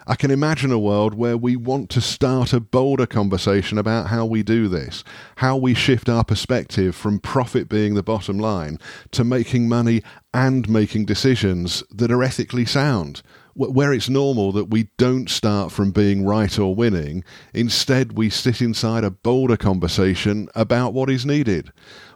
I 0.06 0.14
can 0.14 0.30
imagine 0.30 0.72
a 0.72 0.78
world 0.78 1.16
where 1.16 1.36
we 1.36 1.56
want 1.56 1.90
to 1.92 2.02
start 2.02 2.54
a 2.54 2.60
bolder 2.60 3.08
conversation 3.08 3.80
about 3.80 4.08
how 4.08 4.24
we 4.24 4.44
do 4.44 4.68
this, 4.68 5.04
how 5.38 5.58
we 5.58 5.74
shift 5.74 6.08
our 6.08 6.24
perspective 6.24 6.96
from 6.96 7.20
profit 7.20 7.68
being 7.68 7.96
the 7.96 8.04
bottom 8.04 8.38
line 8.38 8.78
to 9.12 9.24
making 9.24 9.68
money 9.68 10.04
and 10.32 10.70
making 10.70 11.06
decisions 11.06 11.84
that 11.90 12.12
are 12.12 12.24
ethically 12.24 12.66
sound, 12.66 13.24
where 13.56 13.94
it's 13.94 14.10
normal 14.10 14.52
that 14.54 14.70
we 14.70 14.90
don't 14.98 15.30
start 15.30 15.72
from 15.72 15.92
being 15.92 16.26
right 16.26 16.58
or 16.58 16.76
winning. 16.76 17.24
Instead, 17.54 18.18
we 18.18 18.30
sit 18.30 18.62
inside 18.62 19.04
a 19.04 19.12
bolder 19.12 19.58
conversation 19.58 20.48
about 20.56 20.94
what 20.94 21.10
is 21.10 21.26
needed 21.26 21.72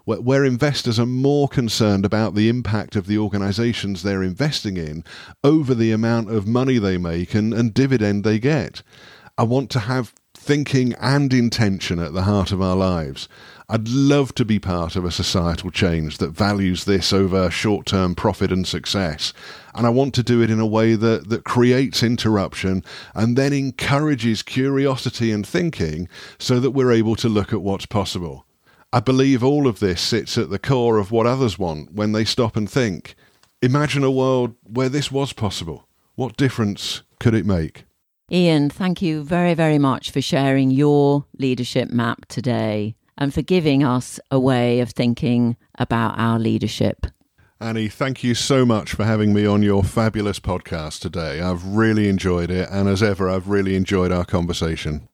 where, 0.05 0.45
investors 0.45 0.99
are 0.99 1.05
more 1.05 1.47
concerned 1.47 2.05
about 2.05 2.35
the 2.35 2.47
impact 2.47 2.95
of 2.95 3.07
the 3.07 3.17
organizations 3.17 4.03
they're 4.03 4.23
investing 4.23 4.77
in 4.77 5.03
over 5.43 5.73
the 5.73 5.91
amount 5.91 6.29
of 6.29 6.47
money 6.47 6.77
they 6.77 6.97
make 6.97 7.33
and, 7.33 7.53
and 7.53 7.73
dividend 7.73 8.23
they 8.23 8.37
get. 8.37 8.83
I 9.37 9.43
want 9.43 9.69
to 9.71 9.79
have 9.79 10.13
thinking 10.45 10.93
and 11.01 11.33
intention 11.33 11.97
at 11.97 12.13
the 12.13 12.21
heart 12.21 12.51
of 12.51 12.61
our 12.61 12.75
lives. 12.75 13.27
I'd 13.67 13.87
love 13.87 14.35
to 14.35 14.45
be 14.45 14.59
part 14.59 14.95
of 14.95 15.03
a 15.03 15.09
societal 15.09 15.71
change 15.71 16.19
that 16.19 16.29
values 16.29 16.85
this 16.85 17.11
over 17.11 17.49
short 17.49 17.87
term 17.87 18.13
profit 18.13 18.51
and 18.51 18.67
success. 18.67 19.33
And 19.73 19.87
I 19.87 19.89
want 19.89 20.13
to 20.13 20.23
do 20.23 20.43
it 20.43 20.51
in 20.51 20.59
a 20.59 20.65
way 20.67 20.93
that, 20.93 21.29
that 21.29 21.45
creates 21.45 22.03
interruption 22.03 22.83
and 23.15 23.35
then 23.35 23.53
encourages 23.53 24.43
curiosity 24.43 25.31
and 25.31 25.47
thinking 25.47 26.07
so 26.37 26.59
that 26.59 26.71
we're 26.71 26.91
able 26.91 27.15
to 27.15 27.27
look 27.27 27.51
at 27.51 27.63
what's 27.63 27.87
possible. 27.87 28.45
I 28.93 28.99
believe 28.99 29.43
all 29.43 29.65
of 29.65 29.79
this 29.79 29.99
sits 29.99 30.37
at 30.37 30.51
the 30.51 30.59
core 30.59 30.99
of 30.99 31.09
what 31.09 31.25
others 31.25 31.57
want 31.57 31.93
when 31.93 32.11
they 32.11 32.23
stop 32.23 32.55
and 32.55 32.69
think. 32.69 33.15
Imagine 33.63 34.03
a 34.03 34.11
world 34.11 34.53
where 34.61 34.89
this 34.89 35.11
was 35.11 35.33
possible. 35.33 35.87
What 36.13 36.37
difference 36.37 37.01
could 37.19 37.33
it 37.33 37.47
make? 37.47 37.85
Ian, 38.31 38.71
thank 38.71 39.03
you 39.03 39.23
very, 39.23 39.53
very 39.53 39.77
much 39.77 40.09
for 40.09 40.19
sharing 40.19 40.71
your 40.71 41.25
leadership 41.37 41.91
map 41.91 42.25
today 42.27 42.95
and 43.19 43.31
for 43.31 43.43
giving 43.43 43.83
us 43.83 44.19
a 44.31 44.39
way 44.39 44.79
of 44.79 44.89
thinking 44.89 45.57
about 45.77 46.17
our 46.17 46.39
leadership. 46.39 47.05
Annie, 47.59 47.87
thank 47.87 48.23
you 48.23 48.33
so 48.33 48.65
much 48.65 48.93
for 48.93 49.05
having 49.05 49.31
me 49.31 49.45
on 49.45 49.61
your 49.61 49.83
fabulous 49.83 50.39
podcast 50.39 51.01
today. 51.01 51.39
I've 51.39 51.63
really 51.63 52.09
enjoyed 52.09 52.49
it, 52.49 52.67
and 52.71 52.89
as 52.89 53.03
ever, 53.03 53.29
I've 53.29 53.47
really 53.47 53.75
enjoyed 53.75 54.11
our 54.11 54.25
conversation. 54.25 55.03